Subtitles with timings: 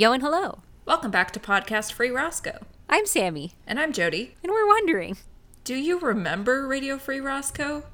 [0.00, 0.60] Yo and hello.
[0.86, 2.64] Welcome back to Podcast Free Roscoe.
[2.88, 4.34] I'm Sammy, And I'm Jody.
[4.42, 5.18] and we're wondering.
[5.62, 7.82] Do you remember Radio Free Roscoe?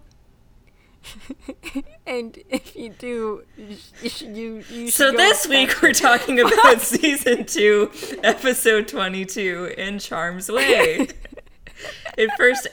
[2.06, 7.44] And if you do, you should, you, you So this week we're talking about season
[7.44, 7.90] two,
[8.22, 11.08] episode twenty-two, in Charm's Way.
[12.16, 12.68] It first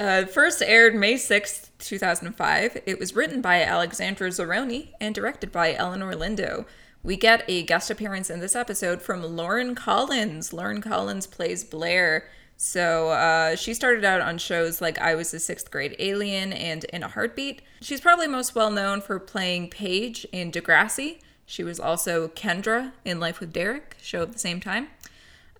[0.00, 2.82] uh, first aired May sixth, two thousand five.
[2.86, 6.66] It was written by Alexandra Zarowny and directed by Eleanor Lindo.
[7.02, 10.52] We get a guest appearance in this episode from Lauren Collins.
[10.52, 12.28] Lauren Collins plays Blair.
[12.56, 16.84] So uh, she started out on shows like I Was a Sixth Grade Alien and
[16.84, 17.62] In a Heartbeat.
[17.80, 21.20] She's probably most well known for playing Paige in Degrassi.
[21.46, 24.88] She was also Kendra in Life with Derek, show of the same time.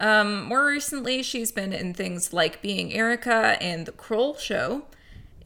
[0.01, 4.83] Um, more recently, she's been in things like Being Erica and The Kroll Show.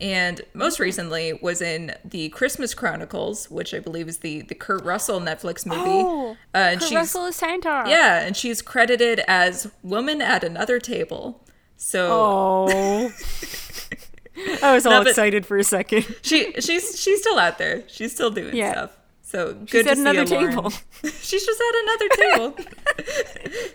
[0.00, 4.84] And most recently was in the Christmas Chronicles, which I believe is the, the Kurt
[4.84, 5.80] Russell Netflix movie.
[5.84, 7.84] Oh, Uh, and Kurt she's Russell is Santa.
[7.86, 11.44] yeah, and she's credited as woman at another table.
[11.77, 13.12] So Oh.
[14.62, 16.05] I was all but- excited for a second.
[16.22, 17.84] she she's she's still out there.
[17.86, 18.72] She's still doing Yeah.
[18.72, 18.97] stuff.
[19.34, 20.50] So good She's to at see another you, Lauren.
[20.50, 20.70] table.
[21.02, 22.08] she's just at another
[22.54, 22.56] table.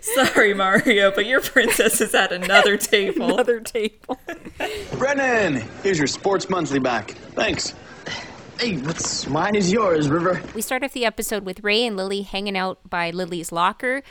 [0.00, 3.34] Sorry, Mario, but your princess is at another table.
[3.34, 4.18] Another table.
[4.92, 7.10] Brennan, here's your sports monthly back.
[7.34, 7.74] Thanks.
[8.58, 10.40] Hey, what's mine is yours, River.
[10.54, 14.02] We start off the episode with Ray and Lily hanging out by Lily's locker.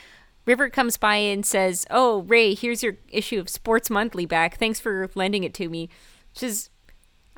[0.45, 4.57] River comes by and says, Oh, Ray, here's your issue of Sports Monthly back.
[4.57, 5.89] Thanks for lending it to me.
[6.35, 6.69] Which is,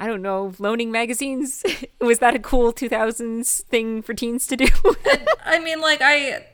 [0.01, 1.63] I don't know, loaning magazines?
[2.01, 4.65] Was that a cool 2000s thing for teens to do?
[5.45, 6.45] I mean, like I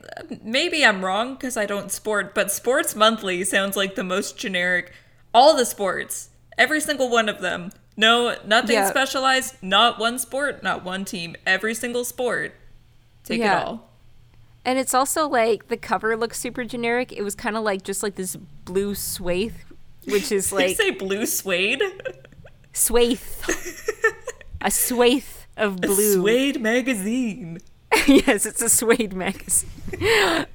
[0.42, 4.92] maybe I'm wrong because I don't sport, but Sports Monthly sounds like the most generic.
[5.32, 7.72] All the sports, every single one of them.
[7.96, 8.90] No, nothing Yeah.
[8.90, 9.56] specialized.
[9.62, 11.34] Not one sport, not one team.
[11.46, 12.54] Every single sport.
[13.24, 13.60] Take Yeah.
[13.60, 13.88] it all.
[14.64, 17.12] and it's also like the cover looks super generic.
[17.12, 19.54] It was kind of like just like this blue swathe,
[20.04, 21.82] which is Did you like say blue suede?
[22.78, 23.20] Swathe.
[24.60, 25.24] a swathe
[25.56, 26.14] of blue.
[26.14, 27.58] Suede magazine
[28.06, 29.70] yes, it's a suede magazine.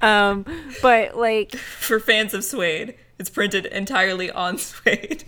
[0.02, 0.44] um,
[0.82, 2.94] but like, for fans of suede.
[3.18, 5.24] It's printed entirely on suede.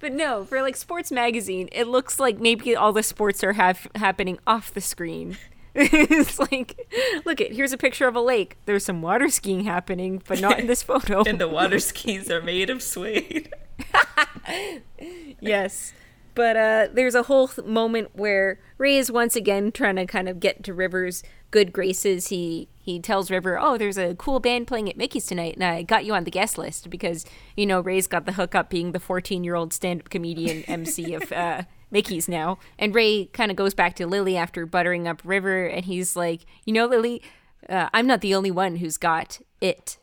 [0.00, 3.86] but no, for like sports magazine, it looks like maybe all the sports are have
[3.94, 5.36] happening off the screen.
[5.74, 6.88] it's like,
[7.26, 7.52] look it.
[7.52, 8.56] here's a picture of a lake.
[8.64, 11.22] There's some water skiing happening, but not in this photo.
[11.24, 13.52] and the water skis are made of suede.
[15.40, 15.92] yes.
[16.36, 20.28] But uh, there's a whole th- moment where Ray is once again trying to kind
[20.28, 22.28] of get to River's good graces.
[22.28, 25.82] He he tells River, "Oh, there's a cool band playing at Mickey's tonight, and I
[25.82, 27.24] got you on the guest list because
[27.56, 31.14] you know Ray's got the hookup being the 14 year old stand up comedian MC
[31.14, 35.22] of uh, Mickey's now." And Ray kind of goes back to Lily after buttering up
[35.24, 37.22] River, and he's like, "You know, Lily,
[37.66, 39.96] uh, I'm not the only one who's got it."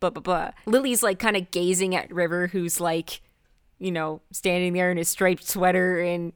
[0.00, 0.50] Blah blah blah.
[0.66, 3.20] Lily's like kind of gazing at River, who's like
[3.78, 6.32] you know, standing there in his striped sweater and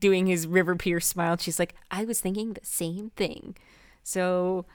[0.00, 1.36] doing his River Pierce smile.
[1.38, 3.56] She's like, I was thinking the same thing.
[4.02, 4.66] So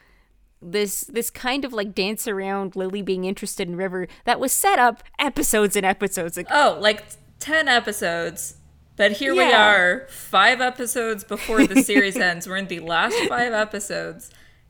[0.61, 4.77] this this kind of like dance around Lily being interested in River that was set
[4.79, 6.49] up episodes and episodes ago.
[6.51, 7.03] Oh, like
[7.39, 8.55] 10 episodes.
[8.97, 12.49] But here we are, five episodes before the series ends.
[12.49, 14.29] We're in the last five episodes.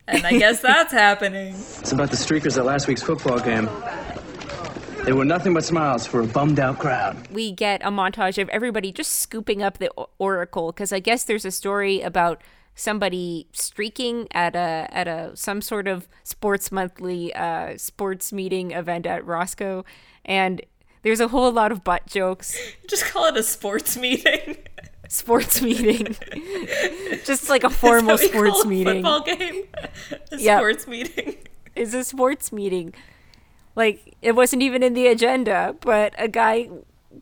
[0.10, 1.54] And I guess that's happening.
[1.54, 3.70] It's about the streakers at last week's football game.
[5.06, 7.28] They were nothing but smiles for a bummed out crowd.
[7.32, 11.46] we get a montage of everybody just scooping up the oracle because I guess there's
[11.46, 12.42] a story about
[12.76, 19.06] somebody streaking at a at a some sort of sports monthly uh, sports meeting event
[19.06, 19.84] at Roscoe,
[20.26, 20.62] and
[21.02, 22.58] there's a whole lot of butt jokes.
[22.90, 24.58] Just call it a sports meeting.
[25.12, 26.16] Sports meeting,
[27.26, 29.04] just like a formal That's what we sports meeting.
[29.04, 29.64] Football game.
[30.32, 30.60] A Yep.
[30.60, 31.36] sports meeting.
[31.76, 32.94] Is a sports meeting.
[33.76, 36.70] Like it wasn't even in the agenda, but a guy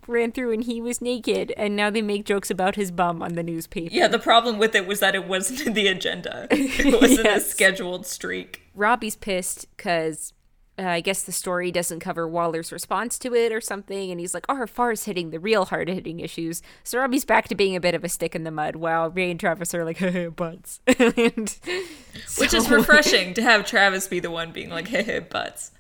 [0.06, 3.34] ran through and he was naked, and now they make jokes about his bum on
[3.34, 3.94] the newspaper.
[3.94, 6.48] Yeah, the problem with it was that it wasn't in the agenda.
[6.52, 8.64] It wasn't a scheduled streak.
[8.76, 10.34] Robbie's pissed because
[10.80, 14.34] uh, I guess the story doesn't cover Waller's response to it or something, and he's
[14.34, 17.80] like, "Oh, Far's hitting the real hard hitting issues." So Robbie's back to being a
[17.82, 20.00] bit of a stick in the mud, while Ray and Travis are like,
[20.36, 21.58] "Butts," and
[22.38, 25.72] Which is refreshing to have Travis be the one being like, hey, hey, butts.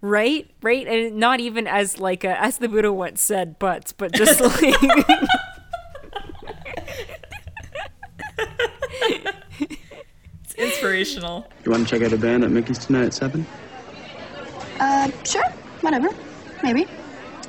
[0.00, 0.50] right?
[0.62, 4.40] Right, and not even as like a, as the Buddha once said, "Butts," but just
[4.40, 4.74] like.
[10.44, 11.46] It's inspirational.
[11.64, 13.46] You want to check out a band at Mickey's tonight at 7?
[14.84, 15.48] Uh, sure.
[15.80, 16.08] Whatever.
[16.62, 16.86] Maybe.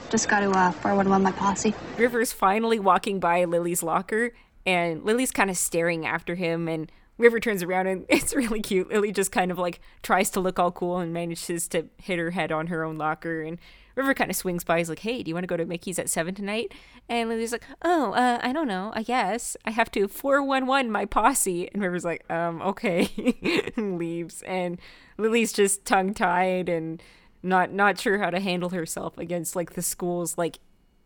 [0.09, 1.73] Just got to uh, forward along my posse.
[1.97, 4.31] River's finally walking by Lily's locker,
[4.65, 8.89] and Lily's kind of staring after him and River turns around and it's really cute.
[8.89, 12.31] Lily just kind of like tries to look all cool and manages to hit her
[12.31, 13.59] head on her own locker and
[13.95, 14.77] River kind of swings by.
[14.77, 16.73] He's like, "Hey, do you want to go to Mickey's at seven tonight?"
[17.07, 18.91] And Lily's like, "Oh, uh, I don't know.
[18.93, 23.71] I guess I have to four one one my posse." And River's like, "Um, okay,"
[23.77, 24.41] and leaves.
[24.41, 24.79] And
[25.17, 27.01] Lily's just tongue tied and
[27.45, 30.59] not not sure how to handle herself against like the school's like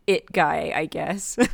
[0.06, 1.38] it guy, I guess.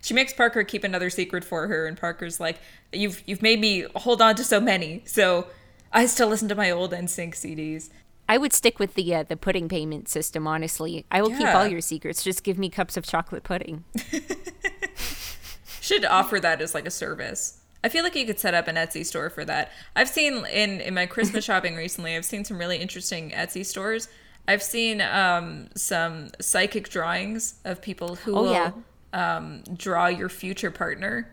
[0.00, 2.60] She makes Parker keep another secret for her, and Parker's like,
[2.92, 5.48] "You've you've made me hold on to so many, so
[5.92, 7.90] I still listen to my old NSYNC CDs."
[8.28, 10.46] I would stick with the uh, the pudding payment system.
[10.46, 12.22] Honestly, I will keep all your secrets.
[12.22, 13.84] Just give me cups of chocolate pudding.
[15.80, 17.60] Should offer that as like a service.
[17.84, 19.70] I feel like you could set up an Etsy store for that.
[19.94, 22.16] I've seen in in my Christmas shopping recently.
[22.16, 24.08] I've seen some really interesting Etsy stores.
[24.48, 28.70] I've seen um, some psychic drawings of people who Oh, will yeah.
[29.12, 31.30] um, draw your future partner.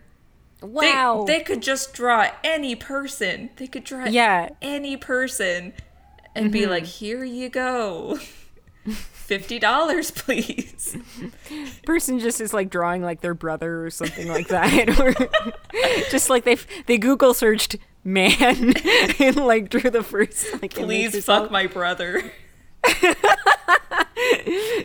[0.62, 1.26] Wow.
[1.28, 3.50] they could just draw any person.
[3.58, 4.50] They could draw Yeah.
[4.62, 5.74] any person
[6.36, 8.20] and be like, "Here you go,
[8.92, 10.98] fifty dollars, please."
[11.86, 15.14] person just is like drawing like their brother or something like that or
[16.12, 18.74] just like they they google searched man
[19.20, 22.32] and like drew the first like Please fuck my brother.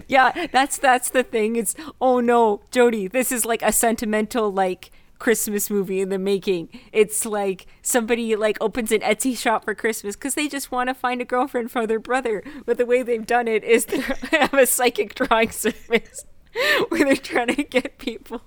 [0.08, 4.90] yeah that's that's the thing it's oh no jody this is like a sentimental like
[5.20, 6.68] christmas movie in the making.
[6.92, 10.94] It's like somebody like opens an etsy shop for christmas because they just want to
[10.94, 14.00] find a girlfriend for their brother but the way they've done it is they
[14.32, 16.24] have a psychic drawing service
[16.88, 18.42] where they're trying to get people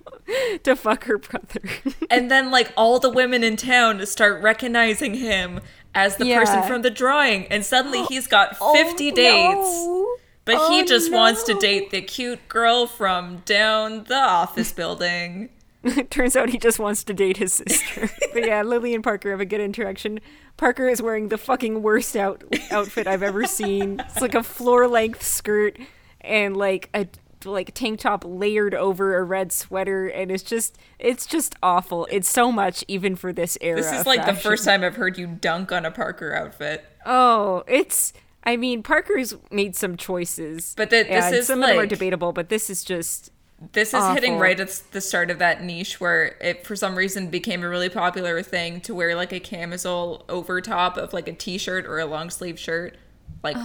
[0.63, 1.61] to fuck her brother.
[2.09, 5.61] And then like all the women in town start recognizing him
[5.95, 8.61] as the person from the drawing and suddenly he's got 50
[9.11, 10.15] Oh, dates no.
[10.43, 15.49] but Oh, he just wants to date the cute girl from down the office building
[16.09, 18.09] Turns out he just wants to date his sister.
[18.33, 20.19] but yeah, Lily and Parker have a good interaction.
[20.57, 23.99] Parker is wearing the fucking worst out outfit I've ever seen.
[23.99, 25.77] It's like a floor length skirt
[26.21, 27.07] and like a
[27.45, 32.07] like tank top layered over a red sweater and it's just it's just awful.
[32.09, 33.81] It's so much even for this era.
[33.81, 37.63] this is like the first time i've heard you dunk on a parker outfit Oh,
[37.67, 38.13] it's
[38.45, 40.73] I mean Parker's made some choices.
[40.77, 43.29] But th- this is some of them are debatable, but this is just
[43.71, 47.29] this is hitting right at the start of that niche where it for some reason
[47.29, 51.33] became a really popular thing to wear like a camisole over top of like a
[51.33, 52.97] t-shirt or a long sleeve shirt
[53.43, 53.57] like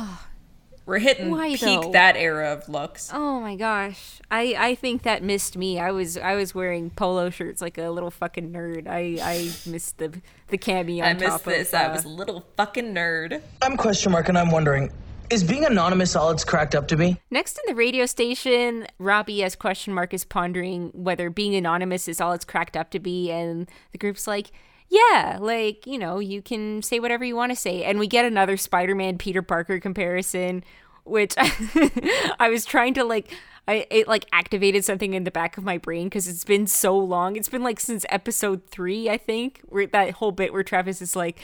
[0.86, 1.92] we're hitting Why, peak though?
[1.92, 4.20] that era of looks Oh my gosh.
[4.30, 5.78] I I think that missed me.
[5.78, 8.86] I was I was wearing polo shirts like a little fucking nerd.
[8.88, 12.04] I I missed the the cami on i top missed this of, i uh, was
[12.06, 14.90] a little fucking nerd I'm question mark and I'm wondering,
[15.30, 17.20] is being anonymous all it's cracked up to be?
[17.30, 22.20] Next in the radio station, Robbie as question mark is pondering whether being anonymous is
[22.20, 24.50] all it's cracked up to be and the group's like
[24.90, 27.84] yeah, like, you know, you can say whatever you want to say.
[27.84, 30.64] And we get another Spider Man Peter Parker comparison,
[31.04, 33.30] which I was trying to like
[33.66, 36.96] I it like activated something in the back of my brain because it's been so
[36.98, 37.36] long.
[37.36, 41.14] It's been like since episode three, I think, where that whole bit where Travis is
[41.14, 41.38] like,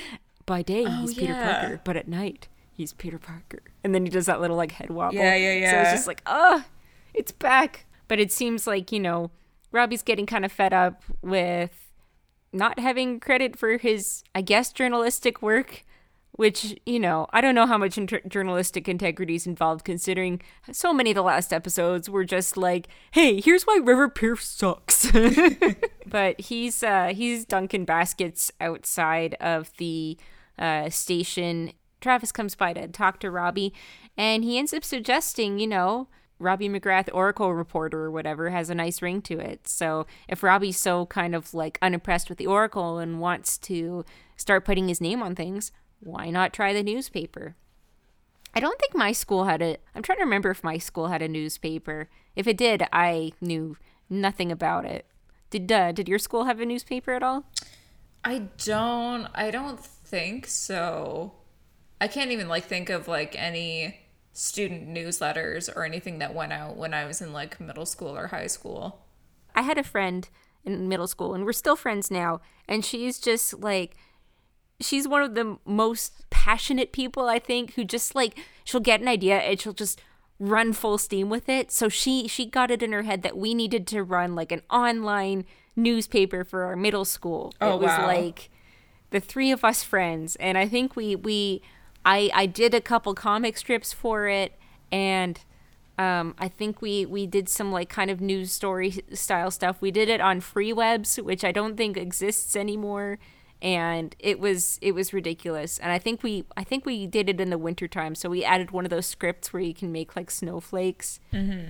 [0.46, 1.60] by day oh, he's Peter yeah.
[1.60, 3.60] Parker, but at night he's Peter Parker.
[3.82, 5.16] And then he does that little like head wobble.
[5.16, 5.70] Yeah, yeah, yeah.
[5.70, 6.64] So it's just like, oh,
[7.12, 7.86] it's back.
[8.08, 9.30] But it seems like, you know,
[9.72, 11.90] Robbie's getting kind of fed up with
[12.52, 15.84] not having credit for his, I guess, journalistic work,
[16.32, 20.92] which, you know, I don't know how much inter- journalistic integrity is involved considering so
[20.92, 25.10] many of the last episodes were just like, hey, here's why River Pierce sucks.
[26.06, 30.16] but he's uh he's dunking baskets outside of the
[30.58, 31.72] uh station.
[32.04, 33.72] Travis comes by to talk to Robbie
[34.16, 36.06] and he ends up suggesting, you know,
[36.38, 39.66] Robbie McGrath, Oracle reporter or whatever, has a nice ring to it.
[39.66, 44.04] So if Robbie's so kind of like unimpressed with the Oracle and wants to
[44.36, 47.56] start putting his name on things, why not try the newspaper?
[48.54, 49.78] I don't think my school had a.
[49.94, 52.08] I'm trying to remember if my school had a newspaper.
[52.36, 53.76] If it did, I knew
[54.08, 55.06] nothing about it.
[55.50, 57.46] Did uh, did your school have a newspaper at all?
[58.24, 61.32] i don't i don't think so
[62.04, 64.00] i can't even like think of like any
[64.32, 68.28] student newsletters or anything that went out when i was in like middle school or
[68.28, 69.04] high school
[69.54, 70.28] I had a friend
[70.64, 72.40] in middle school, and we're still friends now.
[72.68, 73.96] And she's just like,
[74.80, 79.08] she's one of the most passionate people I think who just like she'll get an
[79.08, 80.00] idea and she'll just
[80.40, 81.70] run full steam with it.
[81.70, 84.62] So she she got it in her head that we needed to run like an
[84.70, 85.44] online
[85.76, 87.54] newspaper for our middle school.
[87.60, 88.06] Oh, it was wow.
[88.06, 88.50] like
[89.10, 91.62] the three of us friends, and I think we we
[92.04, 94.52] I I did a couple comic strips for it,
[94.90, 95.38] and
[95.96, 99.76] Um, I think we we did some like kind of news story style stuff.
[99.80, 103.18] We did it on Freewebs, which I don't think exists anymore,
[103.62, 105.78] and it was it was ridiculous.
[105.78, 108.72] And I think we I think we did it in the wintertime, so we added
[108.72, 111.20] one of those scripts where you can make like snowflakes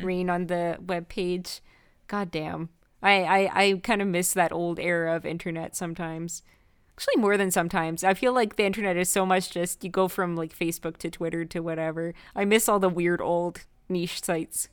[0.03, 1.61] rain on the web page.
[2.07, 2.71] God damn.
[3.03, 6.43] I, I, I kind of miss that old era of internet sometimes.
[6.97, 8.05] Actually, more than sometimes.
[8.05, 11.11] I feel like the internet is so much just you go from like Facebook to
[11.11, 12.15] Twitter to whatever.
[12.37, 14.69] I miss all the weird old niche sites.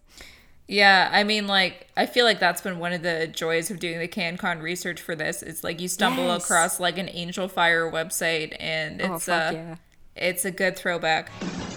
[0.68, 4.00] Yeah, I mean, like, I feel like that's been one of the joys of doing
[4.00, 5.42] the CanCon research for this.
[5.44, 6.46] It's like you stumble Yes.
[6.46, 9.76] across like an Angelfire website, and Oh, it's fuck uh, yeah.
[10.16, 11.30] it's a good throwback.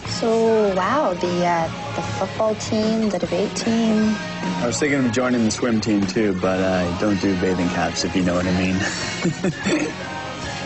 [0.06, 4.14] So, wow, the uh, the football team, the debate team.
[4.62, 8.04] I was thinking of joining the swim team too, but I don't do bathing caps,
[8.04, 8.76] if you know what I mean.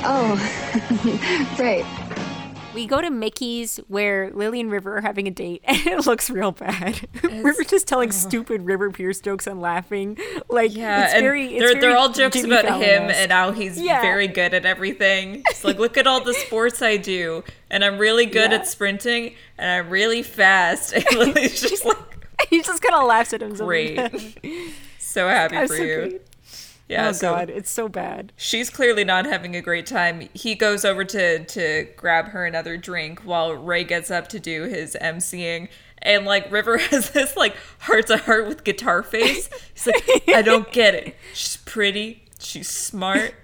[0.04, 1.84] Oh, right.
[2.74, 6.30] We go to Mickey's where Lily and River are having a date, and it looks
[6.30, 7.00] real bad.
[7.24, 10.16] River just telling stupid River Pierce jokes and laughing.
[10.48, 11.46] Like, Yeah, it's and very.
[11.46, 13.20] It's they're, very they're all jokes Jimmy about him Fallon-esque.
[13.22, 14.00] and how he's Yeah.
[14.00, 15.42] very good at everything.
[15.48, 18.58] It's like, look at all the sports I do, and I'm really good Yeah.
[18.58, 20.92] at sprinting, and I'm really fast.
[20.92, 21.96] And Lily's just like,
[22.48, 23.66] he just kind of laughs at himself.
[23.66, 23.98] great.
[25.00, 25.96] so happy I'm for so you.
[25.96, 26.22] great.
[26.90, 28.32] Oh, yeah, oh so god, it's so bad.
[28.36, 30.28] she's clearly not having a great time.
[30.32, 34.62] He goes over to to grab her another drink while Ray gets up to do
[34.64, 35.68] his emceeing.
[36.00, 39.50] And like River has this like heart to heart with guitar face.
[39.74, 41.16] He's like, I don't get it.
[41.34, 43.34] She's pretty, she's smart,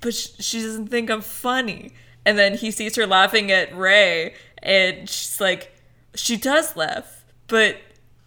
[0.00, 1.92] but sh- she doesn't think I'm funny.
[2.26, 5.72] And then he sees her laughing at Ray, and she's like,
[6.14, 7.78] she does laugh, but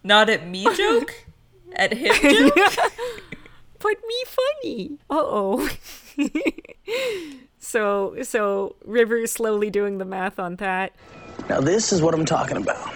[0.04, 1.14] not at me joke,
[1.74, 2.58] at him joke.
[3.80, 4.98] But me funny.
[5.10, 5.70] Uh oh.
[7.60, 10.94] so so River's slowly doing the math on that.
[11.50, 12.94] Now, this is what I'm talking about.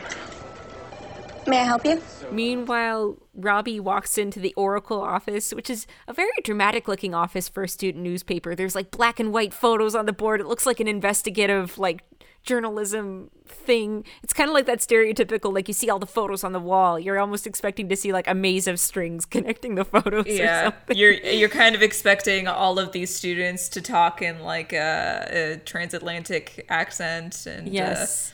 [1.48, 2.02] May I help you?
[2.32, 7.64] Meanwhile, Robbie walks into the Oracle office, which is a very dramatic looking office for
[7.64, 8.54] a student newspaper.
[8.56, 10.42] There's like black and white photos on the board.
[10.42, 12.04] It looks like an investigative, like,
[12.44, 14.04] journalism thing.
[14.24, 17.00] It's kind of like that stereotypical, like, you see all the photos on the wall.
[17.00, 20.64] You're almost expecting to see, like, a maze of strings connecting the photos or yeah
[20.66, 20.98] something.
[20.98, 25.58] you're you're kind of expecting all of these students to talk in like a, a
[25.66, 28.34] transatlantic accent and uh, Yes.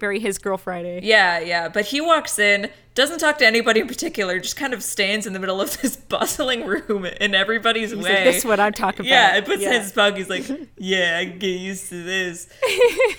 [0.00, 1.00] Very his girl Friday.
[1.02, 4.82] yeah yeah but he walks in doesn't talk to anybody in particular just kind of
[4.82, 8.44] stands in the middle of this bustling room in everybody's He's way like, this is
[8.44, 9.08] what I'm talking about.
[9.08, 10.44] yeah it puts in his bug he's like
[10.78, 12.48] yeah i can get used to this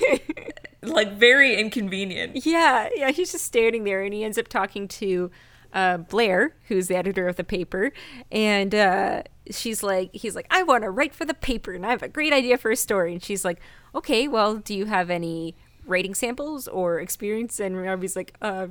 [0.82, 5.32] like very inconvenient Yeah, yeah, he's just standing there and he ends up talking to
[5.74, 7.91] uh, Blair, who's the editor of the paper,
[8.32, 11.89] and uh, she's like, he's like, I want to write for the paper and I
[11.89, 13.12] have a great idea for a story.
[13.13, 13.60] And she's like,
[13.94, 17.59] okay, well, do you have any writing samples or experience?
[17.59, 18.67] And Robbie's like, uh,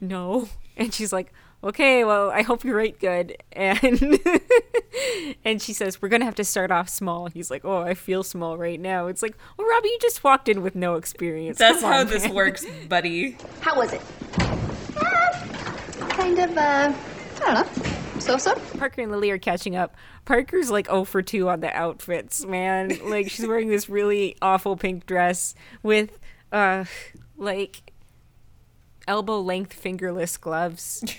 [0.00, 0.48] no.
[0.74, 3.36] And she's like, okay, well, I hope you write good.
[3.52, 4.18] And
[5.44, 7.26] and she says, we're gonna have to start off small.
[7.26, 9.06] He's like, oh, I feel small right now.
[9.06, 11.58] It's like, well, Robbie, you just walked in with no experience.
[11.58, 14.00] that's Come how on, this man." works buddy How was it?
[16.08, 16.92] kind of, uh,
[17.42, 18.18] I don't know.
[18.20, 18.54] So so.
[18.78, 19.94] Parker and Lily are catching up.
[20.24, 22.96] Parker's like 0 for 2 on the outfits, man.
[23.04, 26.18] Like she's wearing this really awful pink dress with
[26.52, 26.84] uh
[27.36, 27.92] like
[29.08, 31.02] elbow length fingerless gloves.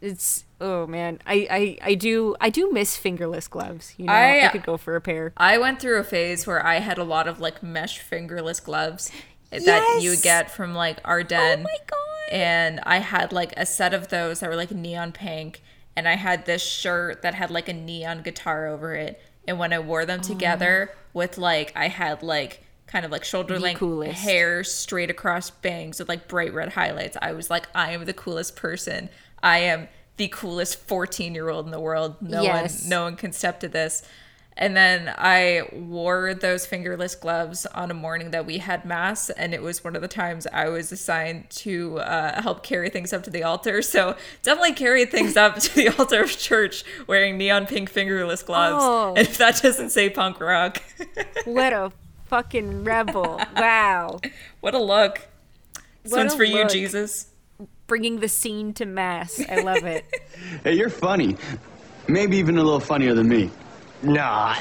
[0.00, 1.20] It's oh man.
[1.26, 3.94] I, I I do I do miss fingerless gloves.
[3.96, 5.32] You know, I, I- could go for a pair.
[5.38, 9.10] I went through a phase where I had a lot of like mesh fingerless gloves
[9.50, 11.60] that you would get from like Arden.
[11.60, 12.30] Oh my god.
[12.32, 15.62] And I had like a set of those that were like neon pink.
[15.96, 19.18] And I had this shirt that had like a neon guitar over it.
[19.48, 23.58] And when I wore them together with like, I had like kind of like shoulder
[23.58, 23.80] length
[24.12, 27.16] hair straight across bangs with like bright red highlights.
[27.20, 29.08] I was like, I am the coolest person.
[29.42, 32.16] I am the coolest 14 year old in the world.
[32.22, 32.82] No Yes.
[32.82, 34.02] one, no one can step to this.
[34.58, 39.52] And then I wore those fingerless gloves on a morning that we had mass, and
[39.52, 43.22] it was one of the times I was assigned to uh, help carry things up
[43.24, 43.82] to the altar.
[43.82, 48.82] So definitely carried things up to the altar of church wearing neon pink fingerless gloves.
[48.82, 49.08] Oh.
[49.10, 50.82] And if that doesn't say punk rock,
[51.44, 51.92] What a
[52.28, 53.40] fucking rebel.
[53.56, 54.20] Wow.
[54.60, 55.20] what a look!
[56.02, 56.66] This What one's a for you.
[56.68, 57.28] Jesus.
[57.86, 59.40] Bringing the scene to mass.
[59.48, 60.04] I love it.
[60.64, 61.36] Hey, you're funny.
[62.08, 63.50] Maybe even a little funnier than me.
[64.02, 64.54] Nah,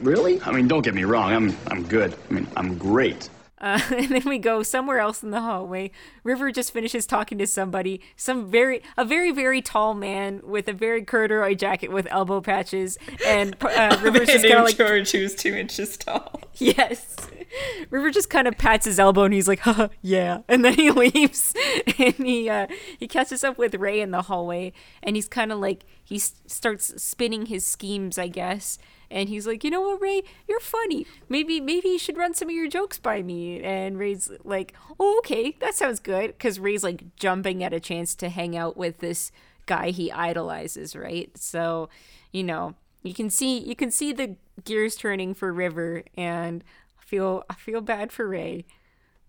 [0.00, 0.40] really?
[0.42, 1.32] I mean, don't get me wrong.
[1.32, 2.14] I'm I'm good.
[2.28, 3.28] I mean, I'm great.
[3.60, 5.90] Uh, and then we go somewhere else in the hallway.
[6.24, 10.72] River just finishes talking to somebody, some very, a very, very tall man with a
[10.72, 15.34] very corduroy jacket with elbow patches, and uh, River's just kind of like, George, who's
[15.34, 16.40] two inches tall.
[16.54, 17.16] yes.
[17.90, 20.40] River just kind of pats his elbow and he's like, Haha, yeah.
[20.48, 21.54] And then he leaves
[21.98, 22.66] and he uh,
[22.98, 26.34] he catches up with Ray in the hallway and he's kind of like, he s-
[26.46, 28.78] starts spinning his schemes, I guess.
[29.10, 31.06] And he's like, you know what, Ray, you're funny.
[31.28, 33.60] Maybe maybe you should run some of your jokes by me.
[33.62, 36.28] And Ray's like, oh, okay, that sounds good.
[36.28, 39.32] Because Ray's like jumping at a chance to hang out with this
[39.66, 41.30] guy he idolizes, right?
[41.36, 41.88] So,
[42.32, 46.62] you know, you can see you can see the gears turning for River, and
[47.10, 48.64] feel I feel bad for Ray.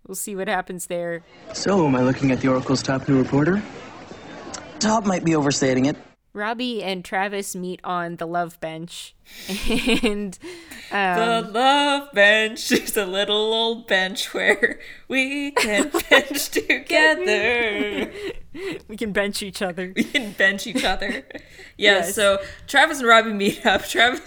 [0.08, 1.24] We'll see what happens there.
[1.54, 3.62] So, am I looking at the Oracle's top new reporter?
[4.80, 5.96] Top might be overstating it.
[6.34, 9.16] Robbie and Travis meet on the love bench,
[10.04, 10.38] and
[10.92, 18.12] um, The love bench is a little old bench where we can bench together.
[18.88, 19.92] we can bench each other.
[19.96, 21.26] We can bench each other.
[21.78, 22.16] Yeah, Yes.
[22.16, 23.84] so Travis and Robbie meet up.
[23.86, 24.22] Travis,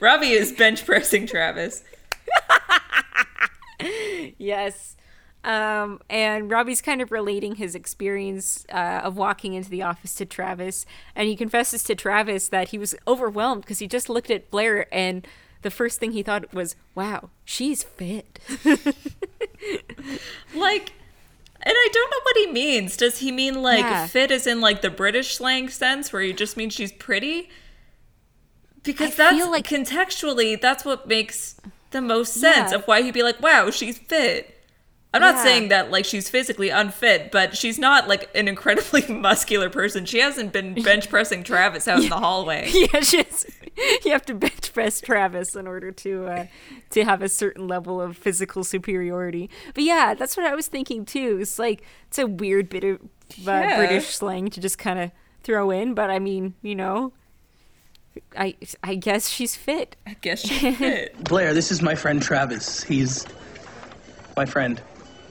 [0.00, 1.84] Robbie is bench pressing Travis.
[4.38, 4.96] Yes.
[5.42, 10.26] Um, and Robbie's kind of relating his experience uh, of walking into the office to
[10.26, 10.84] Travis,
[11.16, 14.86] and he confesses to Travis that he was overwhelmed because he just looked at Blair,
[14.94, 15.26] and
[15.62, 18.38] the first thing he thought was, "Wow, she's fit."
[20.54, 20.92] Like,
[21.62, 22.96] and I don't know what he means.
[22.96, 24.06] Does he mean like Yeah.
[24.06, 27.50] fit as in like the British slang sense where he just means she's pretty?
[28.82, 32.78] Because I that's like- contextually, that's what makes the most sense Yeah.
[32.78, 34.56] of why he'd be like, wow, she's fit.
[35.12, 35.42] I'm not Yeah.
[35.42, 40.04] saying that like she's physically unfit, but she's not like an incredibly muscular person.
[40.06, 42.70] She hasn't been bench pressing Travis out in the hallway.
[42.72, 43.44] yeah, she's,
[44.04, 46.46] you have to bench press Travis in order to uh,
[46.90, 49.50] to have a certain level of physical superiority.
[49.74, 51.38] But yeah, that's what I was thinking too.
[51.40, 53.06] It's like it's a weird bit of uh,
[53.38, 53.76] Yeah.
[53.78, 55.10] British slang to just kind of
[55.42, 57.12] throw in, but I mean, you know,
[58.36, 59.96] I I guess she's fit.
[60.06, 61.22] I guess she's fit.
[61.24, 62.82] Blair, this is my friend Travis.
[62.82, 63.26] He's
[64.36, 64.80] my friend.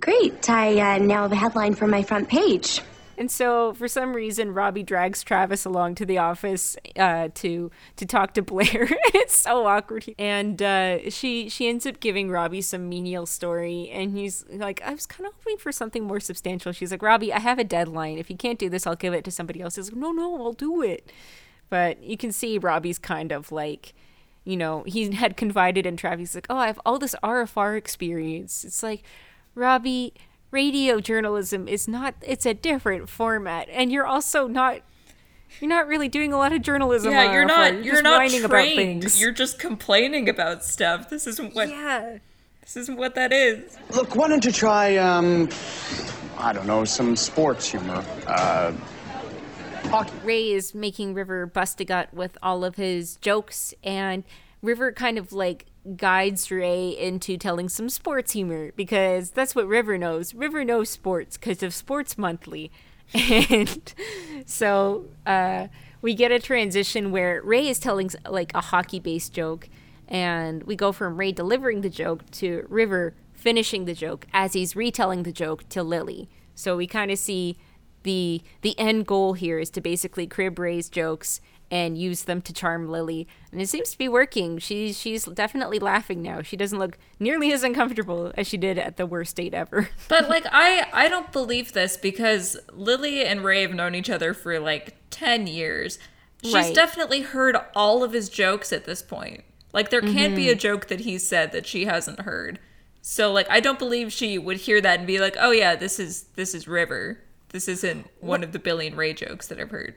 [0.02, 0.50] Great.
[0.50, 2.82] I uh, now have a headline for my front page.
[3.20, 8.06] And so, for some reason, Robbie drags Travis along to the office uh, to to
[8.06, 8.88] talk to Blair.
[9.14, 10.06] it's so awkward.
[10.18, 14.94] And uh, she she ends up giving Robbie some menial story, and he's like, "I
[14.94, 18.20] was kind of hoping for something more substantial." She's like, "Robbie, I have a deadline.
[18.20, 20.42] If you can't do this, I'll give it to somebody else." He's like, "No, no,
[20.42, 21.12] I'll do it."
[21.70, 23.94] But you can see Robbie's kind of like,
[24.44, 26.30] you know, he had confided in Travis.
[26.30, 29.04] He's like, "Oh, I have all this RFR experience." It's like,
[29.56, 30.14] Robbie,
[30.52, 34.80] radio journalism is not it's a different format and you're also not
[35.60, 38.44] you're not really doing a lot of journalism Yeah, you're not You're you're not whining
[38.44, 39.04] about trained.
[39.04, 39.22] things.
[39.22, 41.10] You're just complaining about stuff.
[41.10, 42.18] This isn't what yeah
[42.62, 43.78] this isn't what that is.
[43.96, 45.50] Look, why don't you try, um,
[46.38, 48.04] I don't know, some sports humor?
[48.28, 48.74] Uh,
[50.24, 54.24] ray is making river bust a gut with all of his jokes and
[54.62, 55.66] river kind of like
[55.96, 60.34] guides ray into telling some sports humor because that's what river knows.
[60.34, 62.72] River knows sports because of sports monthly.
[63.12, 63.94] And
[64.46, 65.68] so uh,
[66.02, 69.68] we get a transition where ray is telling like a hockey based joke
[70.08, 74.76] and we go from ray delivering the joke to river finishing the joke as he's
[74.76, 76.30] retelling the joke to lily.
[76.54, 77.58] So we kind of see
[78.04, 82.52] the the end goal here is to basically crib Ray's jokes and use them to
[82.52, 84.58] charm Lily, and it seems to be working.
[84.58, 86.42] She's she's definitely laughing now.
[86.42, 89.90] She doesn't look nearly as uncomfortable as she did at the worst date ever.
[90.08, 94.34] But like I I don't believe this because Lily and Ray have known each other
[94.34, 96.00] for like 10 years.
[96.44, 96.74] She's Right.
[96.74, 99.44] definitely heard all of his jokes at this point.
[99.72, 100.60] Like there can't be a Mm-hmm.
[100.60, 102.58] joke that he said that she hasn't heard.
[103.04, 106.00] So like I don't believe she would hear that and be like, "Oh yeah, this
[106.00, 107.20] is this is River.
[107.50, 109.96] This isn't one of the billion Ray jokes that I've heard."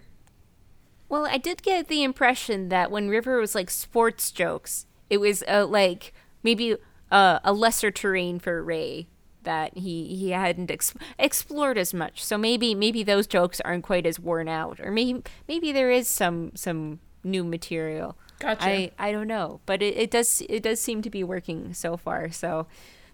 [1.09, 5.45] Well, I did get the impression that when River was like sports jokes, it was
[5.47, 6.77] uh, like maybe
[7.11, 9.09] uh, a lesser terrain for Ray
[9.43, 12.25] that he he hadn't ex- explored as much.
[12.25, 16.09] So maybe maybe those jokes aren't quite as worn out, or maybe maybe there is
[16.09, 18.17] some some new material.
[18.39, 18.65] Gotcha.
[18.65, 21.99] I I don't know, but it, it does it does seem to be working so
[21.99, 22.31] far.
[22.31, 22.67] So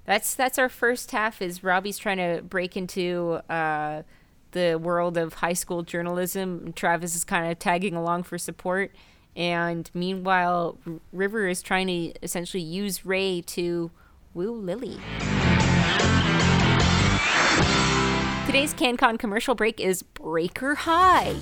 [0.04, 1.42] that's that's our first half.
[1.42, 3.40] Is Robbie's trying to break into.
[3.50, 4.02] Uh,
[4.52, 6.72] the world of high school journalism.
[6.72, 8.92] Travis is kind of tagging along for support.
[9.36, 10.78] And meanwhile,
[11.12, 13.90] River is trying to essentially use Ray to
[14.34, 14.98] woo Lily.
[18.46, 21.36] Today's CanCon commercial break is Breaker High.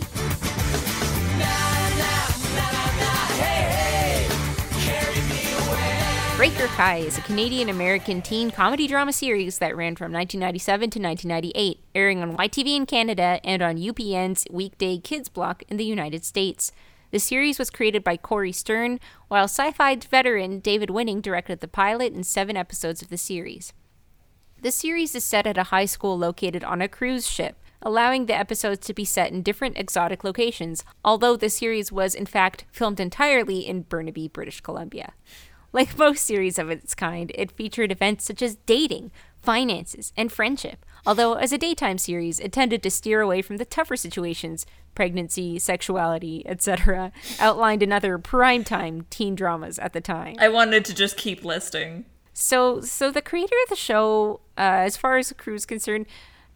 [6.37, 11.01] Breaker High is a Canadian American teen comedy drama series that ran from 1997 to
[11.01, 16.27] 1998, airing on YTV in Canada and on UPN's weekday kids block in the United
[16.27, 16.73] States.
[17.11, 21.69] The series was created by Corey Stern, while sci fi veteran David Winning directed the
[21.69, 23.73] pilot and seven episodes of the series.
[24.61, 28.37] The series is set at a high school located on a cruise ship, allowing the
[28.37, 33.01] episodes to be set in different exotic locations, although the series was in fact filmed
[33.01, 35.15] entirely in Burnaby, British Columbia.
[35.77, 39.11] Like most series of its kind, it featured events such as dating,
[39.43, 43.67] finances, and friendship, although as a daytime series, it tended to steer away from the
[43.67, 50.37] tougher situations pregnancy, sexuality, etc., outlined in other primetime teen dramas at the time.
[50.39, 52.07] I wanted to just keep listing.
[52.33, 56.07] So, so the creator of the show, uh, as far as the crew is concerned,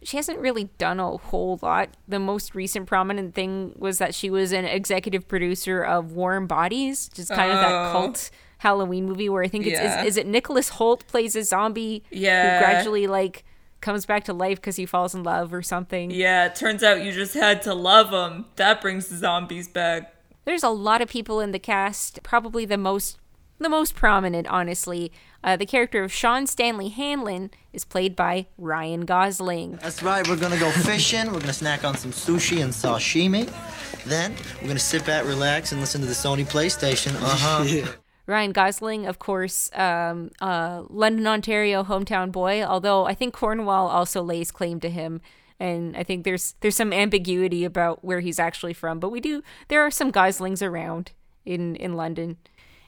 [0.02, 1.90] she hasn't really done a whole lot.
[2.09, 7.11] The most recent prominent thing was that she was an executive producer of Warm Bodies,
[7.12, 7.92] just kind of that Oh.
[7.92, 8.30] cult
[8.61, 10.01] Halloween movie where I think it's Yeah.
[10.03, 12.59] is, is it Nicholas Hoult plays a zombie Yeah.
[12.59, 13.44] who gradually like
[13.81, 16.11] comes back to life because he falls in love or something.
[16.11, 18.44] Yeah, it turns out you just had to love him.
[18.57, 20.14] That brings the zombies back.
[20.44, 22.23] There's a lot of people in the cast.
[22.23, 23.16] Probably the most
[23.59, 25.12] the most prominent, honestly.
[25.44, 29.79] Uh, the character of Sean Stanley Hanlon is played by Ryan Gosling.
[29.83, 33.51] That's right, we're gonna go fishing, we're gonna snack on some sushi and sashimi.
[34.05, 37.14] Then we're gonna sit back, relax, and listen to the Sony PlayStation.
[37.16, 37.92] Uh-huh.
[38.30, 42.62] Ryan Gosling, of course, um, uh, London, Ontario hometown boy.
[42.62, 45.20] Although I think Cornwall also lays claim to him,
[45.58, 49.00] and I think there's there's some ambiguity about where he's actually from.
[49.00, 51.12] But we do there are some Goslings around
[51.44, 52.36] in in London,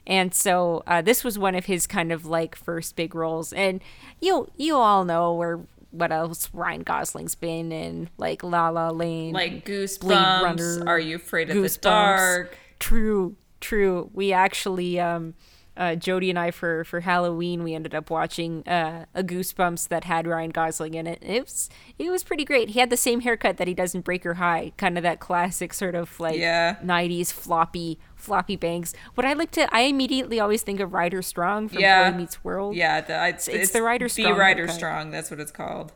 [0.07, 3.53] and so uh, this was one of his kind of like first big roles.
[3.53, 3.81] And
[4.21, 5.59] you you all know where
[5.91, 9.99] what else Ryan Gosling's been in, like La La Land, Like Goosebumps.
[9.99, 12.57] Blade Runner, Are you afraid of the dark?
[12.79, 14.09] True, true.
[14.13, 15.33] We actually, um,
[15.75, 20.03] uh, Jody and I for for Halloween, we ended up watching uh, a Goosebumps that
[20.03, 21.17] had Ryan Gosling in it.
[21.23, 22.69] It was it was pretty great.
[22.69, 25.73] He had the same haircut that he does in Breaker High, kind of that classic
[25.73, 26.75] sort of like Yeah.
[26.83, 28.93] '90s floppy floppy bangs.
[29.15, 32.11] What I like to, I immediately always think of Ryder Strong from Yeah.
[32.11, 32.75] Boy Meets World.
[32.75, 34.75] Yeah, the, it's, it's the Ryder The Strong Ryder haircut.
[34.75, 35.91] Strong, that's what it's called.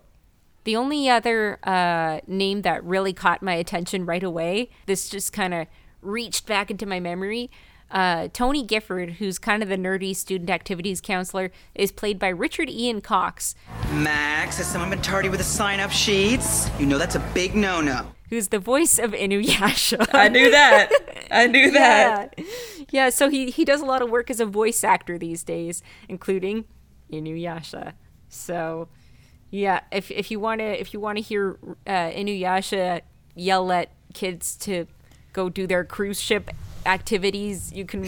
[0.64, 5.54] The only other uh, name that really caught my attention right away, this just kind
[5.54, 5.68] of
[6.02, 7.50] reached back into my memory.
[7.90, 12.70] Uh, Tony Gifford, who's kind of the nerdy student activities counselor, is played by Richard
[12.70, 13.56] Ian Cox,
[13.94, 16.70] Max, has someone been tardy with the sign up sheets?
[16.80, 18.12] You know that's a big no no.
[18.30, 20.06] who's the voice of Inuyasha.
[20.14, 20.92] I knew that.
[21.32, 22.34] I knew that.
[22.38, 22.46] yeah.
[22.92, 25.82] yeah, so he, he does a lot of work as a voice actor these days,
[26.10, 26.66] including
[27.12, 27.94] Inuyasha.
[28.28, 28.90] So,
[29.50, 31.58] yeah, if if you want to if you want to hear
[31.88, 33.02] uh, Inuyasha
[33.34, 34.88] yell at kids to
[35.38, 36.50] go do their cruise ship
[36.86, 38.04] activities, you can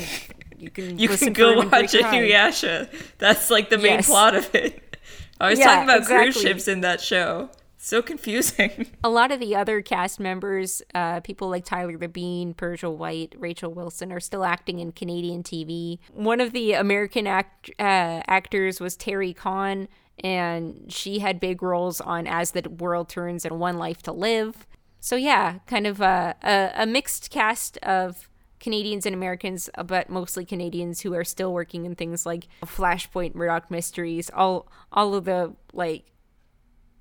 [0.58, 1.94] you can You can go watch.
[1.94, 2.90] Inuyasha.
[3.20, 4.08] That's like the main Yes.
[4.10, 4.98] plot of it.
[5.40, 7.50] I was Yeah, talking about cruise ships in that show.
[7.82, 8.88] So confusing.
[9.06, 13.72] a lot of the other cast members, uh, people like Tyler Labine, Persia White, Rachel
[13.74, 16.00] Wilson, are still acting in Canadian TV.
[16.14, 19.88] One of the American act- uh, actors was Terri Conn,
[20.22, 24.68] and she had big roles on As the World Turns and One Life to Live.
[25.00, 30.10] So yeah, kind of a, a, a mixed cast of Canadians and Americans, uh, but
[30.10, 35.26] mostly Canadians who are still working in things like Flashpoint, Murdoch Mysteries, all all of
[35.26, 36.06] the like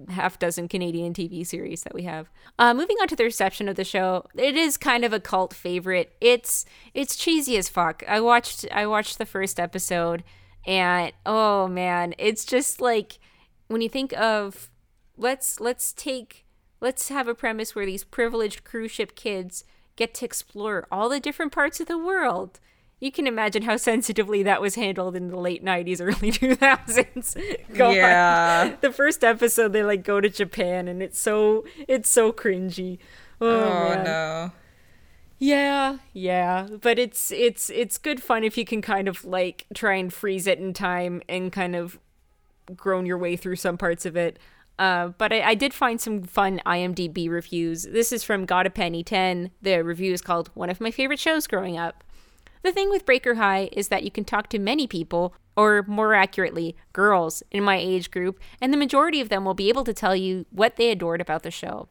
[0.08, 2.30] half dozen Canadian TV series that we have.
[2.58, 5.52] Uh, moving on to the reception of the show, it is kind of a cult
[5.52, 6.14] favorite.
[6.20, 8.04] It's it's cheesy as fuck.
[8.06, 10.22] I watched I watched the first episode,
[10.64, 13.18] and oh man, it's just like
[13.66, 14.70] when you think of
[15.16, 16.46] let's let's take
[16.80, 19.64] let's have a premise where these privileged cruise ship kids
[19.96, 22.60] get to explore all the different parts of the world.
[23.00, 27.36] You can imagine how sensitively that was handled in the late 90s, early 2000s.
[27.74, 27.94] God.
[27.94, 28.74] Yeah.
[28.80, 32.98] The first episode they like go to Japan and it's so it's so cringy.
[33.40, 34.52] Oh, Oh no.
[35.40, 39.94] Yeah, yeah, but it's it's it's good fun if you can kind of like try
[39.94, 42.00] and freeze it in time and kind of
[42.74, 44.38] groan your way through some parts of it.
[44.78, 47.82] Uh, but I, I did find some fun IMDb reviews.
[47.84, 49.50] This is from Got a Penny 10.
[49.60, 52.04] The review is called One of My Favorite Shows Growing Up.
[52.62, 56.14] The thing with Breaker High is that you can talk to many people, or more
[56.14, 59.94] accurately, girls in my age group, and the majority of them will be able to
[59.94, 61.88] tell you what they adored about the show.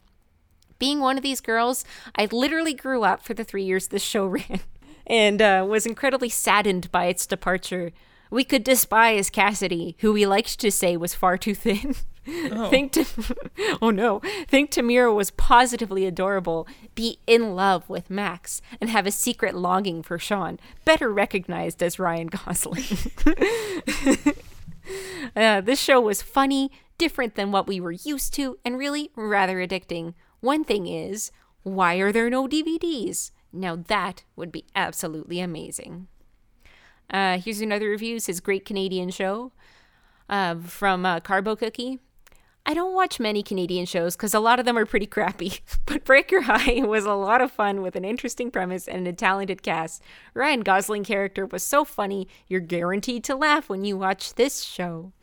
[0.80, 1.84] Being one of these girls,
[2.16, 4.62] I literally grew up for the three years this show ran
[5.06, 7.92] and uh, was incredibly saddened by its departure.
[8.30, 11.96] We could despise Cassidy, who we liked to say was far too thin.
[12.70, 13.06] Think to,
[13.82, 19.12] oh no, think Tamira was positively adorable, be in love with Max, and have a
[19.12, 22.84] secret longing for Sean, better recognized as Ryan Gosling.
[25.36, 29.58] Uh, this show was funny, different than what we were used to, and really rather
[29.58, 30.14] addicting.
[30.40, 31.32] One thing is,
[31.64, 33.32] why are there no DVDs?
[33.52, 36.08] Now that would be absolutely amazing.
[37.10, 38.18] Uh, here's another review.
[38.18, 39.52] It says Great Canadian Show
[40.30, 42.00] uh, from uh, Carbo Cookie.
[42.70, 46.04] I don't watch many Canadian shows because a lot of them are pretty crappy, but
[46.04, 50.04] Breaker High was a lot of fun with an interesting premise and a talented cast.
[50.34, 55.14] Ryan Gosling character was so funny, you're guaranteed to laugh when you watch this show.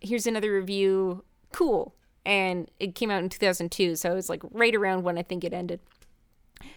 [0.00, 1.24] Here's another review.
[1.52, 1.96] Cool.
[2.24, 5.42] And it came out in 2002, so it was like right around when I think
[5.42, 5.80] it ended.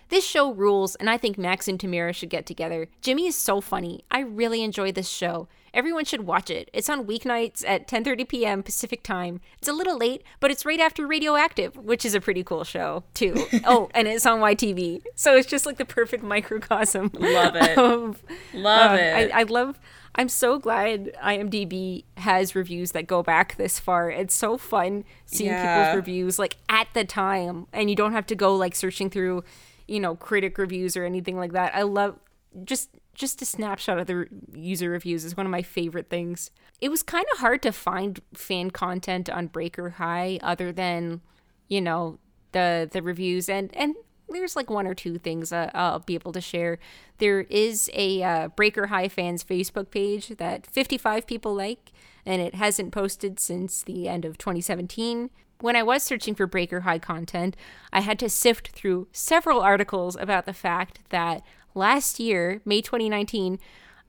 [0.10, 2.88] This show rules, and I think Max and Tamira should get together.
[3.02, 4.04] Jimmy is so funny.
[4.10, 5.48] I really enjoy this show.
[5.74, 6.70] Everyone should watch it.
[6.74, 8.64] It's on weeknights at 10:30 p.m.
[8.64, 9.42] Pacific time.
[9.60, 13.04] It's a little late, but it's right after Radioactive, which is a pretty cool show
[13.14, 13.46] too.
[13.66, 17.12] oh, and it's on YTV, so it's just like the perfect microcosm.
[17.14, 17.78] Love it.
[17.78, 18.24] Of,
[18.54, 19.32] Love uh, it.
[19.34, 19.78] I, I love.
[20.16, 24.10] I'm so glad IMDb has reviews that go back this far.
[24.10, 25.84] It's so fun seeing Yeah.
[25.84, 29.44] people's reviews like at the time, and you don't have to go like searching through,
[29.88, 31.76] you know, critic reviews or anything like that.
[31.76, 32.20] I love
[32.64, 36.52] just just a snapshot of the user reviews is one of my favorite things.
[36.80, 41.22] It was kind of hard to find fan content on Breaker High other than,
[41.68, 42.20] you know,
[42.52, 43.96] the the reviews and and
[44.30, 46.80] there's like one or two things uh, I'll be able to share.
[47.18, 51.92] There is a uh, Breaker High fans Facebook page that 55 people like,
[52.26, 55.30] and it hasn't posted since the end of 2017.
[55.60, 57.56] When I was searching for Breaker High content,
[57.92, 61.42] I had to sift through several articles about the fact that
[61.74, 63.60] last year, May 2019,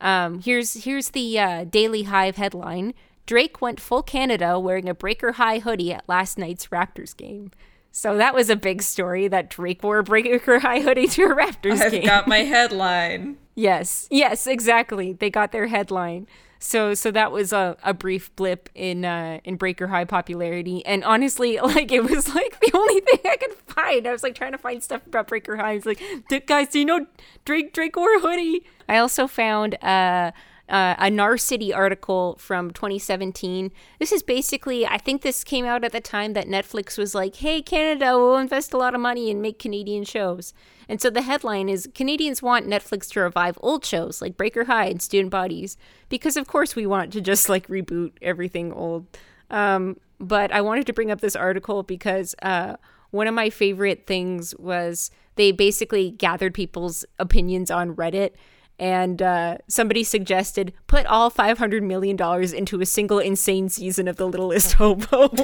[0.00, 2.92] um, here's here's the uh, Daily Hive headline:
[3.26, 7.50] Drake went full Canada wearing a Breaker High hoodie at last night's Raptors game.
[7.90, 11.34] So that was a big story that Drake wore a Breaker High hoodie to a
[11.34, 11.82] Raptors game.
[11.82, 12.04] I've game.
[12.04, 13.38] got my headline.
[13.58, 15.14] Yes, yes, exactly.
[15.14, 16.28] They got their headline.
[16.58, 20.84] So so that was a, a brief blip in uh, in Breaker High popularity.
[20.84, 24.06] And honestly, like it was like the only thing I could find.
[24.06, 25.74] I was like trying to find stuff about Breaker High.
[25.74, 27.06] It's like, "D- guys, do you know
[27.44, 28.64] Drake Drake a hoodie?
[28.88, 30.32] I also found uh,
[30.68, 33.70] uh, a Narcity article from 2017.
[33.98, 37.36] This is basically, I think this came out at the time that Netflix was like,
[37.36, 40.52] hey, Canada we'll invest a lot of money and make Canadian shows.
[40.88, 44.86] And so the headline is Canadians want Netflix to revive old shows like Breaker High
[44.86, 45.76] and Student Bodies
[46.08, 49.06] because, of course, we want to just like reboot everything old.
[49.50, 52.76] Um, but I wanted to bring up this article because uh,
[53.10, 58.32] one of my favorite things was they basically gathered people's opinions on Reddit.
[58.78, 64.06] And uh, somebody suggested put all five hundred million dollars into a single insane season
[64.06, 65.30] of The Littlest Hobo.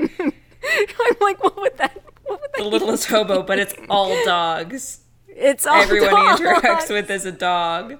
[0.00, 2.00] I'm like, what would that?
[2.24, 5.00] What would that The littlest hobo, but it's all dogs.
[5.28, 6.40] It's all Everyone dogs.
[6.40, 7.96] he interacts with is a dog.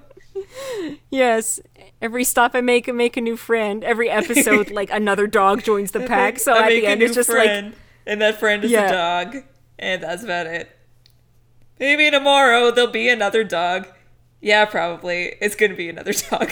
[1.09, 1.59] Yes.
[2.01, 3.83] Every stop I make, I make a new friend.
[3.83, 6.39] Every episode, like another dog joins the pack.
[6.39, 8.87] So I at the end, it's just friend, like, and that friend is Yeah.
[8.89, 9.43] a dog,
[9.77, 10.69] and that's about it.
[11.79, 13.87] Maybe tomorrow there'll be another dog.
[14.41, 15.35] Yeah, probably.
[15.41, 16.51] It's gonna be another dog.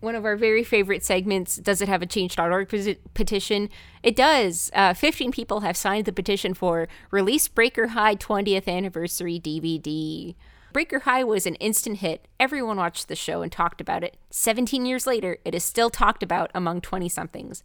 [0.00, 3.68] one of our very favorite segments, Does It Have a Change.org peti- petition?
[4.02, 4.70] It does.
[4.74, 10.34] Uh, 15 people have signed the petition for Release Breaker High 20th Anniversary DVD.
[10.72, 12.26] Breaker High was an instant hit.
[12.40, 14.16] Everyone watched the show and talked about it.
[14.30, 17.62] 17 years later, it is still talked about among 20 somethings.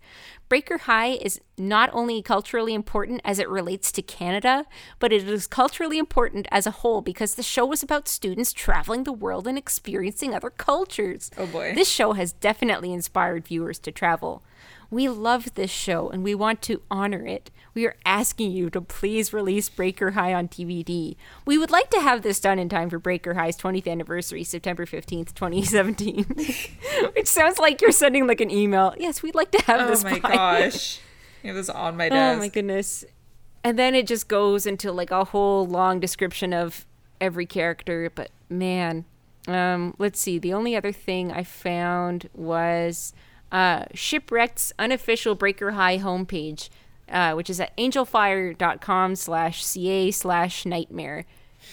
[0.50, 4.66] Breaker High is not only culturally important as it relates to Canada,
[5.00, 9.06] but it is culturally important as a whole because the show was about students traveling
[9.06, 11.32] the world and experiencing other cultures.
[11.38, 11.74] Oh boy.
[11.76, 14.44] This show has definitely inspired viewers to travel.
[14.90, 17.52] We love this show and we want to honor it.
[17.74, 21.16] We are asking you to please release Breaker High on DVD.
[21.46, 24.86] We would like to have this done in time for Breaker High's 20th anniversary, September
[24.86, 26.26] 15th, 2017.
[27.16, 28.96] Which sounds like you're sending like an email.
[28.98, 30.30] Yes, we'd like to have oh this Oh my by.
[30.30, 31.00] gosh.
[31.44, 32.36] It was on my desk.
[32.36, 33.06] Oh my goodness.
[33.64, 36.86] And then it just goes into like a whole long description of
[37.22, 39.06] every character, but man,
[39.48, 40.40] um, let's see.
[40.40, 43.14] The only other thing I found was
[43.52, 46.70] uh, Shipwreck's unofficial Breaker High homepage,
[47.10, 51.26] uh, which is at angelfire.com slash ca slash nightmare.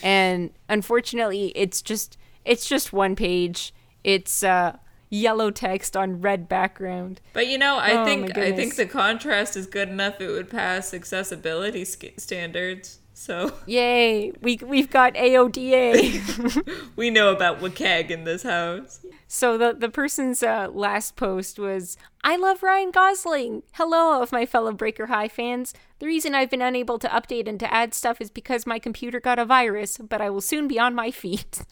[0.02, 3.72] And unfortunately, it's just it's just one page.
[4.02, 4.76] It's uh,
[5.10, 7.20] yellow text on red background.
[7.32, 10.20] But you know, I Oh, think I think the contrast is good enough.
[10.20, 12.98] It would pass accessibility standards.
[13.14, 14.32] So Yay!
[14.42, 16.86] We we've got AODA.
[16.96, 19.06] we know about WCAG in this house.
[19.28, 23.62] so the the person's uh, last post was, "I love Ryan Gosling.
[23.74, 25.72] Hello, of my fellow Breaker High fans.
[26.00, 29.20] The reason I've been unable to update and to add stuff is because my computer
[29.20, 31.62] got a virus, but I will soon be on my feet."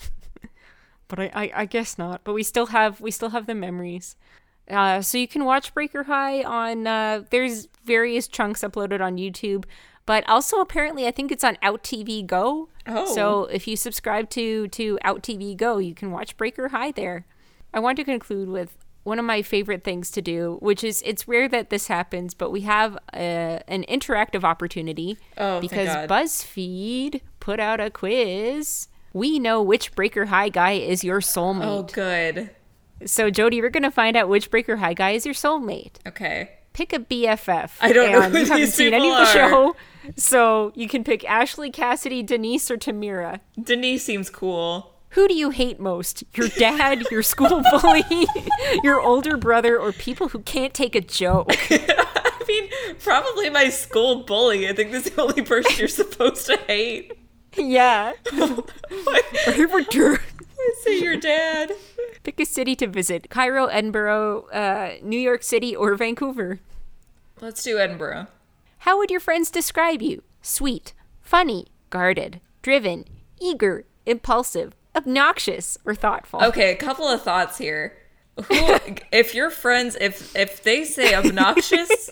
[1.08, 2.22] but I, I I guess not.
[2.22, 4.16] But we still have we still have the memories.
[4.70, 9.64] Uh, so you can watch Breaker High on uh, there's various chunks uploaded on YouTube,
[10.12, 12.68] but also apparently I think it's on Out TV Go.
[12.86, 13.14] Oh.
[13.14, 17.24] So if you subscribe to to Out TV Go, you can watch Breaker High there.
[17.72, 21.26] I want to conclude with one of my favorite things to do, which is it's
[21.26, 25.88] rare that this happens, but we have a, an interactive opportunity Oh, because.
[25.88, 28.88] BuzzFeed put out a quiz.
[29.14, 31.64] We know which Breaker High guy is your soulmate.
[31.64, 32.50] Oh, good.
[33.06, 35.94] So Jody, we're gonna find out which Breaker High guy is your soulmate.
[36.06, 36.50] Okay.
[36.72, 37.72] Pick a BFF.
[37.80, 39.50] I don't know and who you haven't these seen any of the are.
[39.50, 39.76] show,
[40.16, 43.40] so you can pick Ashley, Cassidy, Denise, or Tamira.
[43.62, 44.94] Denise seems cool.
[45.10, 46.24] Who do you hate most?
[46.34, 48.26] Your dad, your school bully,
[48.82, 51.50] your older brother, or people who can't take a joke?
[51.70, 54.66] I mean, probably my school bully.
[54.68, 57.12] I think that's the only person you're supposed to hate.
[57.56, 58.12] yeah.
[60.62, 61.72] I say your dad.
[62.22, 66.60] Pick a city to visit Cairo, Edinburgh, uh, New York City, or Vancouver.
[67.40, 68.28] Let's do Edinburgh.
[68.78, 70.22] How would your friends describe you?
[70.40, 73.04] Sweet, funny, guarded, driven,
[73.40, 76.42] eager, impulsive, obnoxious, or thoughtful?
[76.44, 77.96] Okay, a couple of thoughts here.
[78.36, 78.44] Who,
[79.12, 82.10] if your friends, if if they say obnoxious,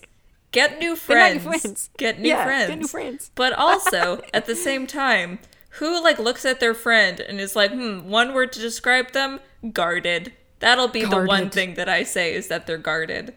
[0.53, 1.63] get new They're not your friends.
[1.63, 1.91] friends.
[1.97, 2.69] Get new Yeah, friends.
[2.71, 3.31] get new friends.
[3.35, 5.39] But also, at the same time,
[5.75, 9.41] who like looks at their friend and is like, hmm, one word to describe them:
[9.73, 10.33] guarded.
[10.61, 13.35] That'll be the one thing that I say is that they're guarded.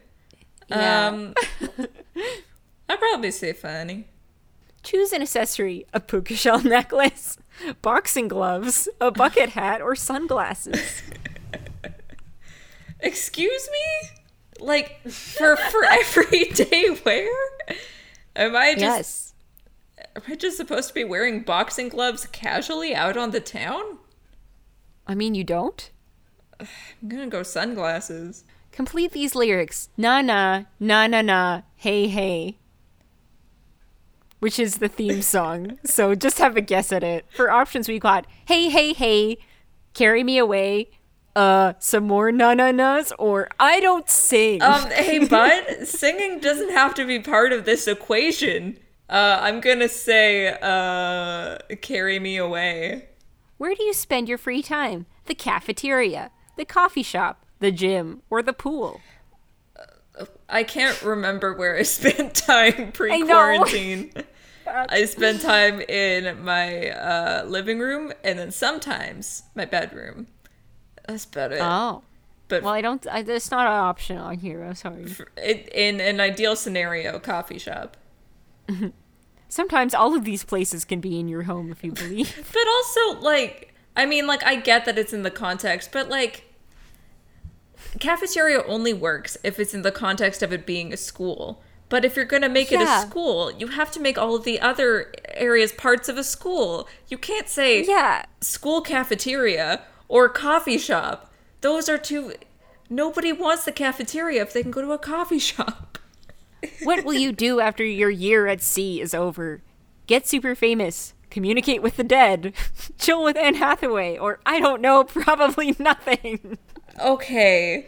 [0.70, 1.08] Yeah.
[1.08, 1.34] Um,
[2.90, 4.08] I'd probably say funny.
[4.84, 7.38] Choose an accessory a puka shell necklace,
[7.82, 11.02] boxing gloves, a bucket hat, or sunglasses.
[13.00, 14.10] Excuse me?
[14.64, 17.30] Like for for everyday wear?
[18.36, 19.34] Am I just yes.
[20.16, 24.00] am I just supposed to be wearing boxing gloves casually out on the town?
[25.06, 25.92] I mean, you don't?
[26.60, 26.68] I'm
[27.10, 28.46] gonna go sunglasses.
[28.72, 29.90] Complete these lyrics.
[29.98, 32.58] Na na, na na na, hey hey.
[34.40, 35.78] Which is the theme song.
[35.84, 37.26] so just have a guess at it.
[37.36, 39.38] For options, we got hey hey hey,
[39.94, 40.90] carry me away,
[41.36, 44.62] uh, some more na na nas, or I don't sing.
[44.62, 48.78] Um, hey bud, singing doesn't have to be part of this equation.
[49.10, 53.10] Uh, I'm gonna say, uh, carry me away.
[53.58, 55.06] Where do you spend your free time?
[55.26, 59.02] The cafeteria, the coffee shop, the gym, or the pool?
[60.50, 64.14] I can't remember where I spent time pre-quarantine.
[64.68, 70.28] I spent time in my uh, living room and then sometimes my bedroom.
[71.08, 71.60] That's about it.
[71.62, 72.04] Oh.
[72.48, 73.06] But Well, I don't.
[73.08, 74.64] I, that's not an option on here.
[74.64, 75.06] I'm sorry.
[75.38, 77.98] it, in an ideal scenario, coffee shop.
[79.50, 82.50] Sometimes all of these places can be in your home if you believe.
[82.52, 86.54] But also, like, I mean, like, I get that it's in the context, but like,
[88.00, 91.62] cafeteria only works if it's in the context of it being a school.
[91.90, 94.60] But if you're gonna make it a school, you have to make all of the
[94.60, 96.88] other areas parts of a school.
[97.08, 98.26] You can't say yeah.
[98.42, 101.34] school cafeteria or coffee shop.
[101.62, 102.36] Those are two.
[102.88, 105.98] Nobody wants the cafeteria if they can go to a coffee shop.
[106.84, 109.62] What will you do after your year at sea is over?
[110.08, 111.14] Get super famous.
[111.30, 112.54] Communicate with the dead.
[112.98, 114.18] Chill with Anne Hathaway.
[114.18, 116.58] Or, I don't know, probably nothing.
[117.02, 117.88] Okay.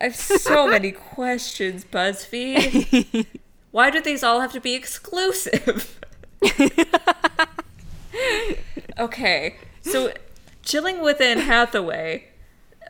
[0.00, 3.26] I have so many questions, BuzzFeed.
[3.70, 6.00] Why do these all have to be exclusive?
[8.98, 10.12] okay, so
[10.62, 12.26] chilling with Anne Hathaway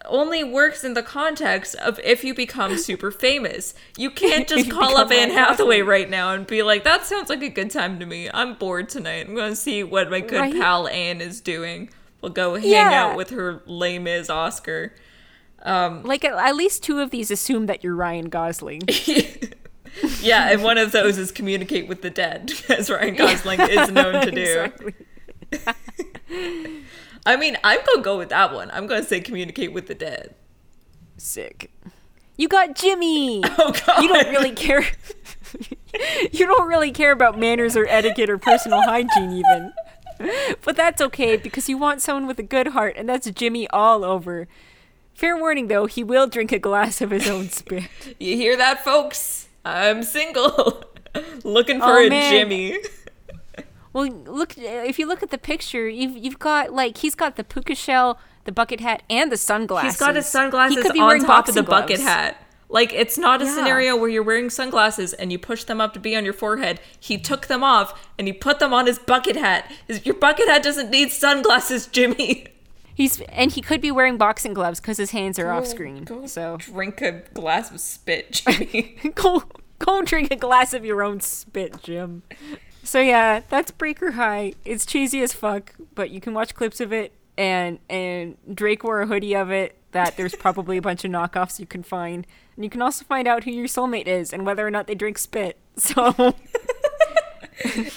[0.06, 3.74] only works in the context of if you become super famous.
[3.98, 7.42] You can't just call up Anne Hathaway right now and be like, that sounds like
[7.42, 8.28] a good time to me.
[8.32, 9.26] I'm bored tonight.
[9.28, 10.54] I'm going to see what my good Right?
[10.54, 11.90] pal Anne is doing.
[12.22, 13.04] We'll go hang Yeah.
[13.10, 14.94] out with her lame as Oscar.
[15.62, 18.82] Um, Like, at, at least two of these assume that you're Ryan Gosling.
[20.22, 24.24] Yeah, and one of those is communicate with the dead, as Ryan Gosling is known
[24.24, 25.58] to do.
[27.26, 28.70] I mean, I'm gonna go with that one.
[28.72, 30.34] I'm gonna say communicate with the dead.
[31.16, 31.70] Sick.
[32.36, 33.42] You got Jimmy!
[33.58, 34.02] Oh god.
[34.02, 34.82] You don't really care.
[36.32, 39.72] you don't really care about manners or etiquette or personal hygiene, even.
[40.64, 44.04] But that's okay because you want someone with a good heart, and that's Jimmy all
[44.04, 44.48] over.
[45.14, 47.84] Fair warning, though, he will drink a glass of his own spit.
[48.20, 49.48] You hear that, folks?
[49.64, 50.84] I'm single,
[51.44, 52.30] looking for Oh, a man.
[52.32, 52.78] Jimmy.
[53.92, 57.44] Well, look if you look at the picture, you've you've got like he's got the
[57.44, 59.92] puka shell, the bucket hat, and the sunglasses.
[59.94, 62.46] He's got his He sunglasses could be on top of the boxing bucket hat.
[62.68, 63.54] Like it's not a Yeah.
[63.56, 66.78] scenario where you're wearing sunglasses and you push them up to be on your forehead.
[67.00, 69.68] He took them off and he put them on his bucket hat.
[69.88, 72.46] His, your bucket hat doesn't need sunglasses, Jimmy.
[72.94, 76.06] He's and he could be wearing boxing gloves because his hands are off screen.
[76.28, 79.00] So Drink a glass of spit, Jimmy.
[79.16, 79.42] go
[79.80, 82.22] go drink a glass of your own spit, Jim.
[82.82, 84.54] So yeah, that's Breaker High.
[84.64, 89.00] It's cheesy as fuck, but you can watch clips of it and and Drake wore
[89.02, 92.26] a hoodie of it that there's probably a bunch of knockoffs you can find.
[92.54, 94.94] And you can also find out who your soulmate is and whether or not they
[94.94, 95.58] drink spit.
[95.76, 96.34] So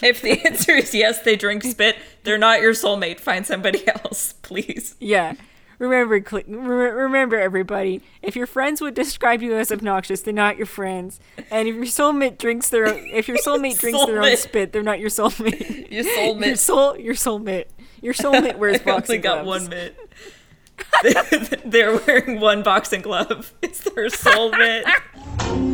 [0.01, 3.19] if the answer is yes, they drink spit, they're not your soulmate.
[3.19, 4.95] Find somebody else, please.
[4.99, 5.33] Yeah.
[5.83, 6.41] Remember,
[6.95, 8.01] remember, everybody.
[8.21, 11.19] If your friends would describe you as obnoxious, they're not your friends.
[11.51, 14.07] And if your soulmate drinks their, if your soulmate drinks soulmate.
[14.07, 15.91] their own spit, they're not your soulmate.
[15.91, 16.45] Your soulmate.
[16.45, 17.65] Your soul, your soulmate.
[18.01, 19.35] Your soulmate wears boxing gloves.
[19.35, 21.63] I only got one mitt.
[21.65, 23.53] they're wearing one boxing glove.
[23.61, 24.83] It's their soulmate.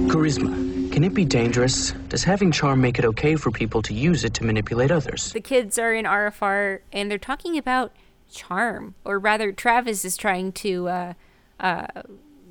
[0.09, 0.91] Charisma.
[0.91, 1.91] Can it be dangerous?
[2.09, 5.33] Does having charm make it okay for people to use it to manipulate others?
[5.33, 7.91] The kids are in RFR and they're talking about
[8.29, 11.13] charm, or rather, Travis is trying to uh,
[11.59, 11.87] uh,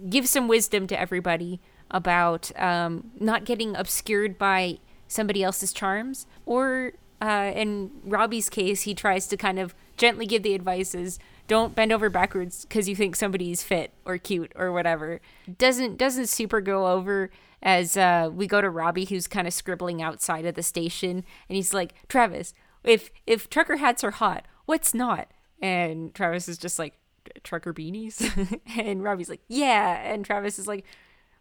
[0.08, 1.60] give some wisdom to everybody
[1.90, 6.26] about um, not getting obscured by somebody else's charms.
[6.44, 11.18] Or uh, in Robbie's case, he tries to kind of gently give the advices
[11.48, 15.20] don't bend over backwards because you think somebody's fit or cute or whatever.
[15.56, 17.30] Doesn't doesn't super go over
[17.62, 21.56] as uh, we go to Robbie, who's kind of scribbling outside of the station, and
[21.56, 22.52] he's like, Travis,
[22.84, 25.28] if if trucker hats are hot, what's not?
[25.60, 26.94] And Travis is just like,
[27.42, 28.60] trucker beanies?
[28.78, 30.12] and Robbie's like, yeah.
[30.12, 30.84] And Travis is like,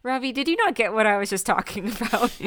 [0.02, 2.30] Robbie, did you not get what I was just talking about?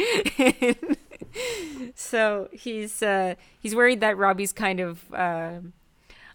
[1.95, 5.59] so he's uh, he's worried that Robbie's kind of uh,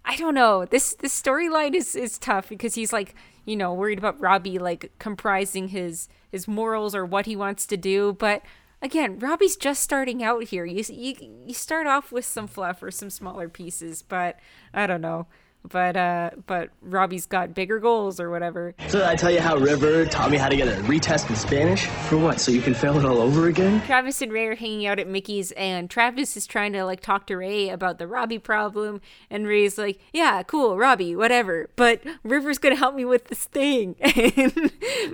[0.04, 0.64] I don't know.
[0.64, 3.14] This this storyline is is tough because he's like
[3.44, 7.76] you know worried about Robbie like comprising his his morals or what he wants to
[7.76, 8.42] do, but
[8.82, 10.64] again, Robbie's just starting out here.
[10.64, 11.14] You you
[11.46, 14.38] you start off with some fluff or some smaller pieces, but
[14.72, 15.26] I don't know
[15.68, 18.74] but uh, but Robbie's got bigger goals or whatever.
[18.88, 21.86] So I tell you how River taught me how to get a retest in Spanish?
[21.86, 22.40] For what?
[22.40, 23.82] So you can fail it all over again?
[23.82, 27.26] Travis and Ray are hanging out at Mickey's, and Travis is trying to like talk
[27.26, 29.00] to Ray about the Robbie problem,
[29.30, 33.96] and Ray's like, "Yeah, cool, Robbie, whatever." But River's gonna help me with this thing.
[34.36, 34.72] And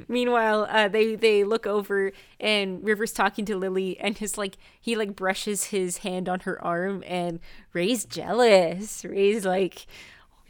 [0.09, 4.97] meanwhile, uh, they they look over, and River's talking to Lily, and his like he
[4.97, 7.41] like brushes his hand on her arm, and
[7.73, 9.05] Ray's jealous.
[9.05, 9.87] Ray's like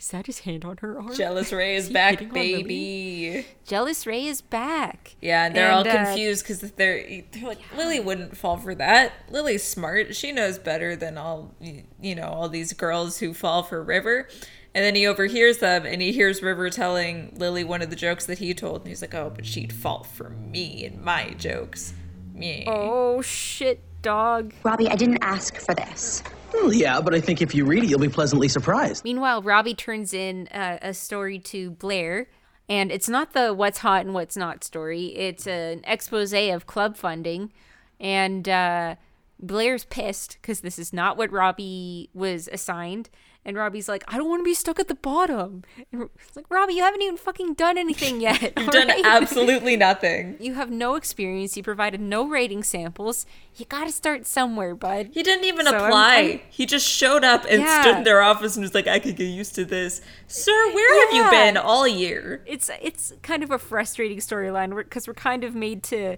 [0.03, 1.14] is that his hand on her arm?
[1.14, 3.46] Jealous Ray is, is back, baby.
[3.64, 5.14] Jealous Ray is back.
[5.20, 7.78] Yeah, and they're and, all uh, confused because they're they're like yeah.
[7.78, 9.12] Lily wouldn't fall for that.
[9.30, 10.16] Lily's smart.
[10.16, 14.28] She knows better than all you know all these girls who fall for River.
[14.74, 18.26] And then he overhears them and he hears River telling Lily one of the jokes
[18.26, 18.80] that he told.
[18.80, 21.92] And he's like, oh, but she'd fall for me and my jokes.
[22.32, 22.64] Me.
[22.66, 24.55] Oh, shit, dog.
[24.62, 26.22] Robbie, I didn't ask for this.
[26.53, 29.05] Well, yeah, but I think if you read it, you'll be pleasantly surprised.
[29.05, 32.28] Meanwhile, Robbie turns in uh, a story to Blair,
[32.68, 35.07] and it's not the what's hot and what's not story.
[35.16, 37.53] It's an expose of club funding,
[37.98, 38.96] and uh,
[39.40, 43.11] Blair's pissed because this is not what Robbie was assigned.
[43.45, 45.64] And Robbie's like, I don't want to be stuck at the bottom.
[45.90, 48.53] And it's like, Robbie, you haven't even fucking done anything yet.
[48.57, 49.05] You've done right?
[49.05, 50.36] absolutely nothing.
[50.43, 51.57] You have no experience.
[51.57, 53.26] You provided no rating samples.
[53.57, 55.11] You got to start somewhere, bud.
[55.12, 56.16] He didn't even so apply.
[56.16, 57.82] I'm, I'm, he just showed up and yeah.
[57.82, 60.01] stood in their office and was like, I could get used to this.
[60.26, 61.20] Sir, where yeah.
[61.20, 62.43] have you been all year?
[62.47, 66.16] It's it's kind of a frustrating storyline because we're kind of made to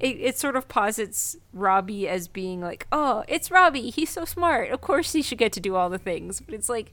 [0.00, 3.90] it, it sort of posits Robbie as being like, oh, it's Robbie.
[3.90, 4.70] He's so smart.
[4.70, 6.40] Of course he should get to do all the things.
[6.40, 6.92] But it's like,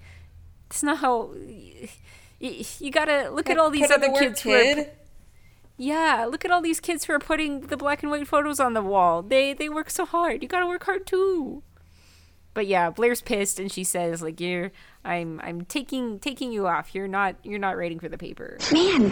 [0.69, 1.31] it's not how.
[2.39, 4.77] You, you gotta look at all these other kids kid.
[4.77, 4.87] who are.
[5.77, 8.73] Yeah, look at all these kids who are putting the black and white photos on
[8.73, 9.21] the wall.
[9.21, 10.41] They they work so hard.
[10.41, 11.63] You gotta work hard too.
[12.55, 14.71] But yeah, Blair's pissed and she says like you're
[15.03, 16.95] I'm I'm taking taking you off.
[16.95, 18.57] You're not you're not writing for the paper.
[18.71, 19.11] Man,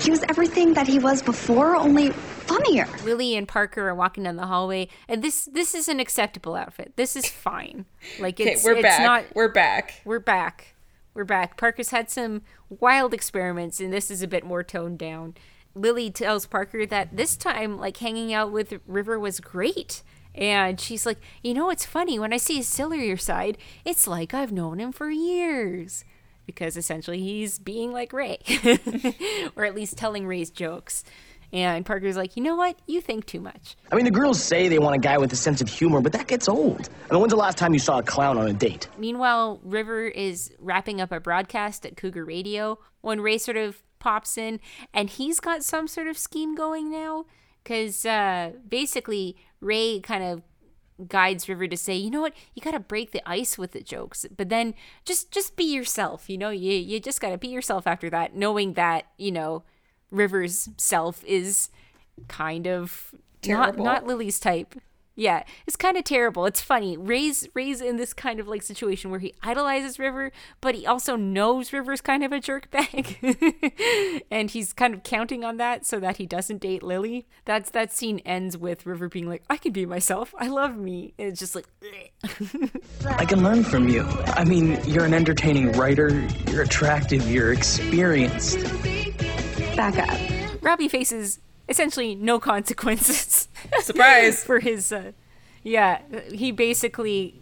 [0.00, 2.88] he was everything that he was before, only funnier.
[3.04, 6.94] Lily and Parker are walking down the hallway, and this this is an acceptable outfit.
[6.96, 7.84] This is fine.
[8.18, 9.02] Like it's we're it's back.
[9.02, 10.00] not we're back.
[10.06, 10.74] We're back.
[11.12, 11.58] We're back.
[11.58, 15.34] Parker's had some wild experiments, and this is a bit more toned down.
[15.74, 20.02] Lily tells Parker that this time, like hanging out with River was great.
[20.38, 24.32] And she's like, you know, it's funny when I see his sillier side, it's like
[24.32, 26.04] I've known him for years.
[26.46, 28.38] Because essentially he's being like Ray,
[29.56, 31.04] or at least telling Ray's jokes.
[31.52, 32.78] And Parker's like, you know what?
[32.86, 33.76] You think too much.
[33.90, 36.12] I mean, the girls say they want a guy with a sense of humor, but
[36.12, 36.88] that gets old.
[37.10, 38.88] I mean, when's the last time you saw a clown on a date?
[38.98, 44.38] Meanwhile, River is wrapping up a broadcast at Cougar Radio when Ray sort of pops
[44.38, 44.60] in,
[44.92, 47.24] and he's got some sort of scheme going now.
[47.68, 50.42] Because uh, basically, Ray kind of
[51.06, 54.24] guides River to say, you know what, you gotta break the ice with the jokes,
[54.34, 54.72] but then
[55.04, 56.30] just just be yourself.
[56.30, 59.64] You know, you you just gotta be yourself after that, knowing that you know
[60.10, 61.68] River's self is
[62.26, 63.84] kind of Terrible.
[63.84, 64.74] not not Lily's type.
[65.18, 66.46] Yeah, it's kind of terrible.
[66.46, 66.96] It's funny.
[66.96, 71.16] Ray's Ray's in this kind of like situation where he idolizes River, but he also
[71.16, 73.18] knows River's kind of a jerk bag,
[74.30, 77.26] and he's kind of counting on that so that he doesn't date Lily.
[77.46, 80.32] That's that scene ends with River being like, "I can be myself.
[80.38, 81.66] I love me." And it's just like,
[83.18, 84.06] I can learn from you.
[84.26, 86.10] I mean, you're an entertaining writer,
[86.46, 88.60] you're attractive, you're experienced.
[89.74, 90.62] Back up.
[90.62, 93.47] Robbie faces essentially no consequences.
[93.80, 94.44] Surprise!
[94.44, 95.12] for his, uh,
[95.62, 96.00] yeah,
[96.32, 97.40] he basically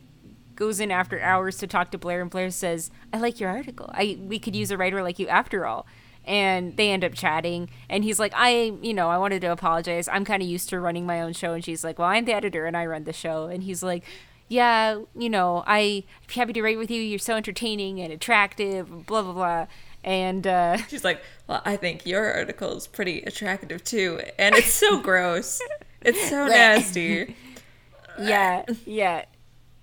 [0.55, 3.91] goes in after hours to talk to Blair, and Blair says, "I like your article.
[3.93, 5.87] I we could use a writer like you after all."
[6.25, 10.09] And they end up chatting, and he's like, "I, you know, I wanted to apologize.
[10.09, 12.33] I'm kind of used to running my own show." And she's like, "Well, I'm the
[12.35, 14.05] editor, and I run the show." And he's like.
[14.49, 17.03] Yeah, you know, I, I'm happy to write with you.
[17.03, 19.67] You're so entertaining and attractive, blah blah blah.
[20.05, 24.21] And uh, She's like, Well, I think your article is pretty attractive too.
[24.39, 25.61] And it's so gross.
[26.07, 27.35] It's so nasty.
[28.21, 29.25] yeah, yeah.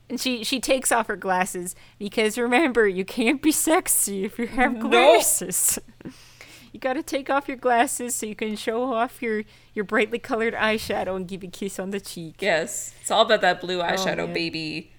[0.09, 4.47] And she she takes off her glasses because remember, you can't be sexy if you
[4.47, 5.79] have glasses.
[6.71, 9.43] you got to take off your glasses so you can show off your
[9.73, 12.35] your brightly colored eyeshadow and give a kiss on the cheek.
[12.39, 12.93] Yes.
[13.01, 14.91] It's all about that blue oh, eyeshadow, Oh, baby.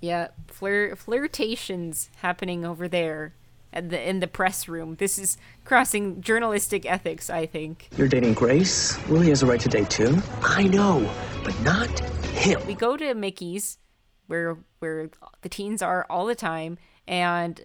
[0.00, 3.34] Yeah, flir- flirtations happening over there
[3.76, 4.96] at the in the press room.
[4.96, 7.90] This is crossing journalistic ethics, I think.
[7.96, 8.98] You're dating Grace?
[9.08, 10.16] Lily has a right to date too.
[10.42, 11.08] I know,
[11.44, 11.88] but not
[12.24, 12.66] him.
[12.66, 13.78] we go to Mickey's
[14.26, 15.10] where where
[15.42, 17.60] the teens are all the time and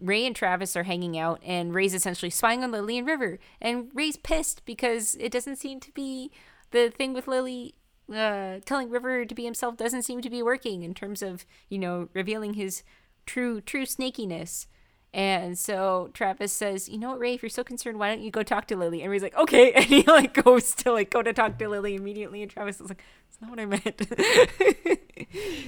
[0.00, 3.90] Ray and Travis are hanging out and Ray's essentially spying on Lily and River and
[3.94, 6.30] Ray's pissed because it doesn't seem to be
[6.70, 7.74] the thing with Lily
[8.12, 11.78] uh, telling River to be himself doesn't seem to be working in terms of you
[11.78, 12.82] know revealing his
[13.26, 14.66] true true snakiness
[15.12, 17.34] and so Travis says, "You know what, Ray?
[17.34, 19.72] If you're so concerned, why don't you go talk to Lily?" And Ray's like, "Okay,"
[19.76, 22.42] and he like goes to like go to talk to Lily immediately.
[22.42, 24.98] And Travis is like, "That's not what I meant."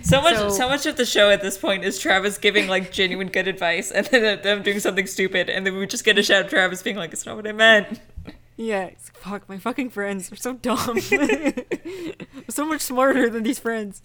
[0.03, 2.90] So much So- so, much of the show at this point is Travis giving like
[2.90, 6.22] genuine good advice and then them doing something stupid and then we just get a
[6.22, 8.01] shout of Travis being like, It's not what I meant.
[8.62, 10.98] Yeah, it's like, fuck, my fucking friends are so dumb.
[11.12, 14.00] I'm so much smarter than these friends.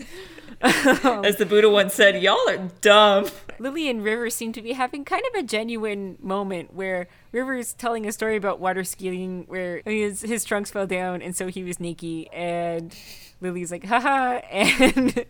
[0.59, 3.27] Um, As the Buddha once said, Y'all are dumb.
[3.59, 8.07] Lily and River seem to be having kind of a genuine moment where River's telling
[8.07, 11.79] a story about water skiing where his, his trunks fell down and so he was
[11.79, 12.95] naked and
[13.41, 14.41] Lily's like, haha.
[14.51, 15.25] And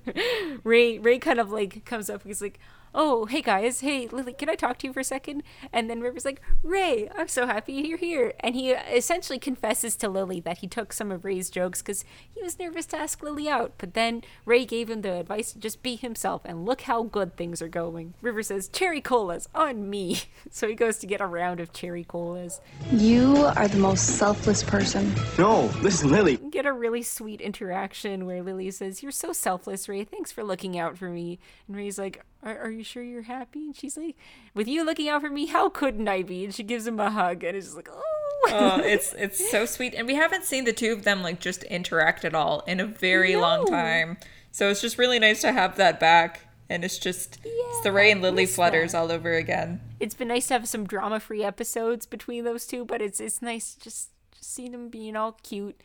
[0.64, 2.24] Ray, Ray kind of like comes up.
[2.24, 2.60] He's like,
[2.94, 3.82] oh, hey guys.
[3.82, 5.44] Hey, Lily, can I talk to you for a second?
[5.72, 8.34] And then River's like, Ray, I'm so happy you're here.
[8.40, 12.42] And he essentially confesses to Lily that he took some of Ray's jokes because he
[12.42, 13.74] was nervous to ask Lily out.
[13.78, 17.36] But then Ray gave him the advice to just be himself and look how good
[17.36, 18.14] things are going.
[18.22, 20.22] River says, cherry colas on me.
[20.50, 22.62] So he goes to get a round of cherry colas.
[22.92, 25.14] You are the most selfless person.
[25.38, 26.38] No, listen, Lily.
[26.38, 30.04] Get a really sweet interaction where Lily says, You're so selfless, Ray.
[30.04, 31.38] Thanks for looking out for me.
[31.68, 33.66] And Ray's like, are, are you sure you're happy?
[33.66, 34.16] And she's like,
[34.54, 36.46] With you looking out for me, how couldn't I be?
[36.46, 38.02] And she gives him a hug and it's just like, Oh.
[38.50, 39.94] Oh, it's it's so sweet.
[39.96, 42.86] And we haven't seen the two of them like just interact at all in a
[42.86, 44.18] very long time.
[44.52, 46.42] So it's just really nice to have that back.
[46.70, 48.98] And it's just it's the Ray and Lily flutters that.
[48.98, 49.80] all over again.
[50.00, 53.42] it's been nice to have some drama free episodes between those two, but it's it's
[53.42, 55.82] nice just just see them being all cute.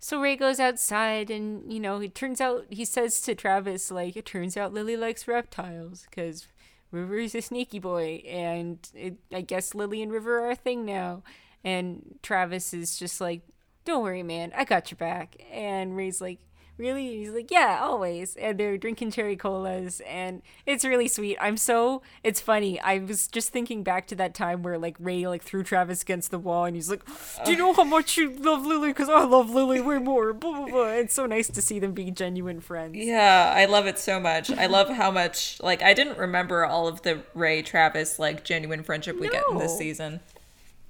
[0.00, 4.16] So Ray goes outside, and you know, it turns out he says to Travis, like,
[4.16, 6.46] it turns out Lily likes reptiles because
[6.90, 10.84] River is a sneaky boy, and it, I guess Lily and River are a thing
[10.84, 11.22] now.
[11.64, 13.42] And Travis is just like,
[13.84, 15.42] don't worry, man, I got your back.
[15.50, 16.38] And Ray's like,
[16.78, 17.08] really?
[17.08, 18.36] And he's like, yeah, always.
[18.36, 21.36] And they're drinking cherry colas, and it's really sweet.
[21.40, 22.80] I'm so, it's funny.
[22.80, 26.30] I was just thinking back to that time where like Ray like threw Travis against
[26.30, 27.02] the wall, and he's like,
[27.44, 28.90] do you know how much you love Lily?
[28.90, 30.32] Because I love Lily way more.
[30.32, 30.86] Blah blah blah.
[30.88, 32.96] It's so nice to see them be genuine friends.
[32.96, 34.50] Yeah, I love it so much.
[34.50, 38.82] I love how much like I didn't remember all of the Ray Travis like genuine
[38.82, 40.20] friendship we get in this season.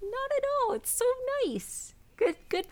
[0.02, 0.74] Not at all.
[0.74, 1.04] It's so
[1.44, 1.94] nice.
[2.16, 2.66] Good, good,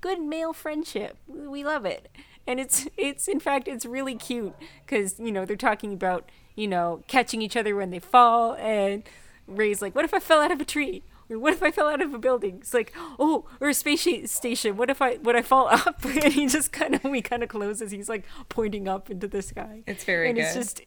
[0.00, 1.16] good male friendship.
[1.26, 2.08] We love it,
[2.46, 6.66] and it's it's in fact it's really cute because you know they're talking about you
[6.68, 9.02] know catching each other when they fall, and
[9.46, 11.86] Ray's like, "What if I fell out of a tree?" Or what if I fell
[11.86, 12.56] out of a building?
[12.60, 14.76] It's like, oh, or a space station.
[14.76, 16.04] What if I would I fall up?
[16.04, 17.92] And he just kind of we kind of closes.
[17.92, 19.84] He's like pointing up into the sky.
[19.86, 20.60] It's very and it's good.
[20.60, 20.82] just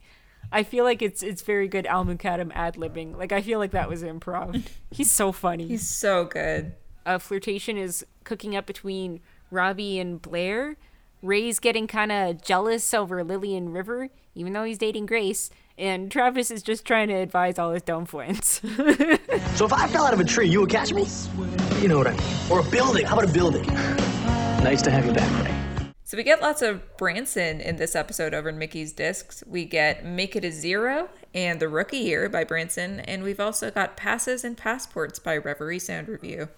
[0.52, 3.18] I feel like it's it's very good Al Mukadam ad libbing.
[3.18, 4.62] Like I feel like that was improv.
[4.92, 5.66] He's so funny.
[5.66, 6.74] He's so good.
[7.06, 10.76] a flirtation is cooking up between Robbie and Blair.
[11.24, 15.50] Ray's getting kind of jealous over Lily and River, even though he's dating Grace.
[15.78, 18.62] And Travis is just trying to advise all his dumb friends.
[19.56, 21.06] So if I fell out of a tree, you would catch me?
[21.80, 22.22] You know what I mean.
[22.50, 23.06] Or a building?
[23.06, 23.66] How about a building?
[24.64, 25.92] Nice to have you back, Ray.
[26.04, 29.44] So we get lots of Branson in this episode over in Mickey's Discs.
[29.46, 33.70] We get Make It a Zero and The Rookie Year by Branson, and we've also
[33.70, 36.50] got Passes and Passports by Reverie Sound Review.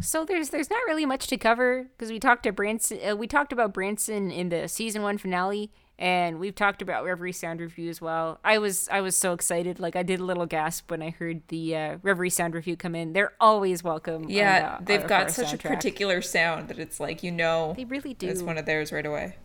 [0.00, 2.98] So there's there's not really much to cover because we talked to Branson.
[3.06, 7.32] Uh, we talked about Branson in the season one finale, and we've talked about Reverie
[7.32, 8.38] Sound Review as well.
[8.44, 11.42] I was I was so excited, like I did a little gasp when I heard
[11.48, 13.12] the uh, Reverie Sound Review come in.
[13.12, 14.28] They're always welcome.
[14.28, 17.84] Yeah, on, uh, they've got such a particular sound that it's like you know They
[17.84, 18.28] really do.
[18.28, 19.36] it's one of theirs right away.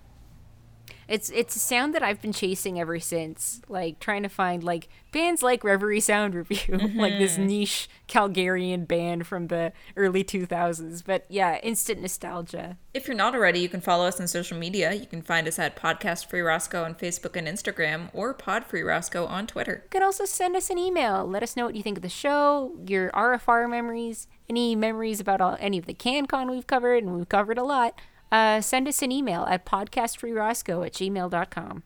[1.10, 4.88] It's it's a sound that I've been chasing ever since, like trying to find like
[5.12, 7.48] bands like Reverie Sound Review, like this Mm-hmm.
[7.48, 11.04] niche Calgarian band from the early 2000s.
[11.04, 12.78] But yeah, instant nostalgia.
[12.94, 14.94] If you're not already, you can follow us on social media.
[14.94, 18.84] You can find us at Podcast Free Roscoe on Facebook and Instagram, or Pod Free
[18.84, 19.82] Roscoe on Twitter.
[19.86, 21.26] You can also send us an email.
[21.26, 25.42] Let us know what you think of the show, your RFR memories, any memories about
[25.42, 28.00] all, any of the CanCon we've covered, and we've covered a lot.
[28.32, 31.84] Uh, send us an email at podcastfreeroscoe at gmail.com.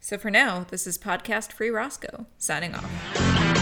[0.00, 3.59] So for now, this is Podcast Free Roscoe signing off.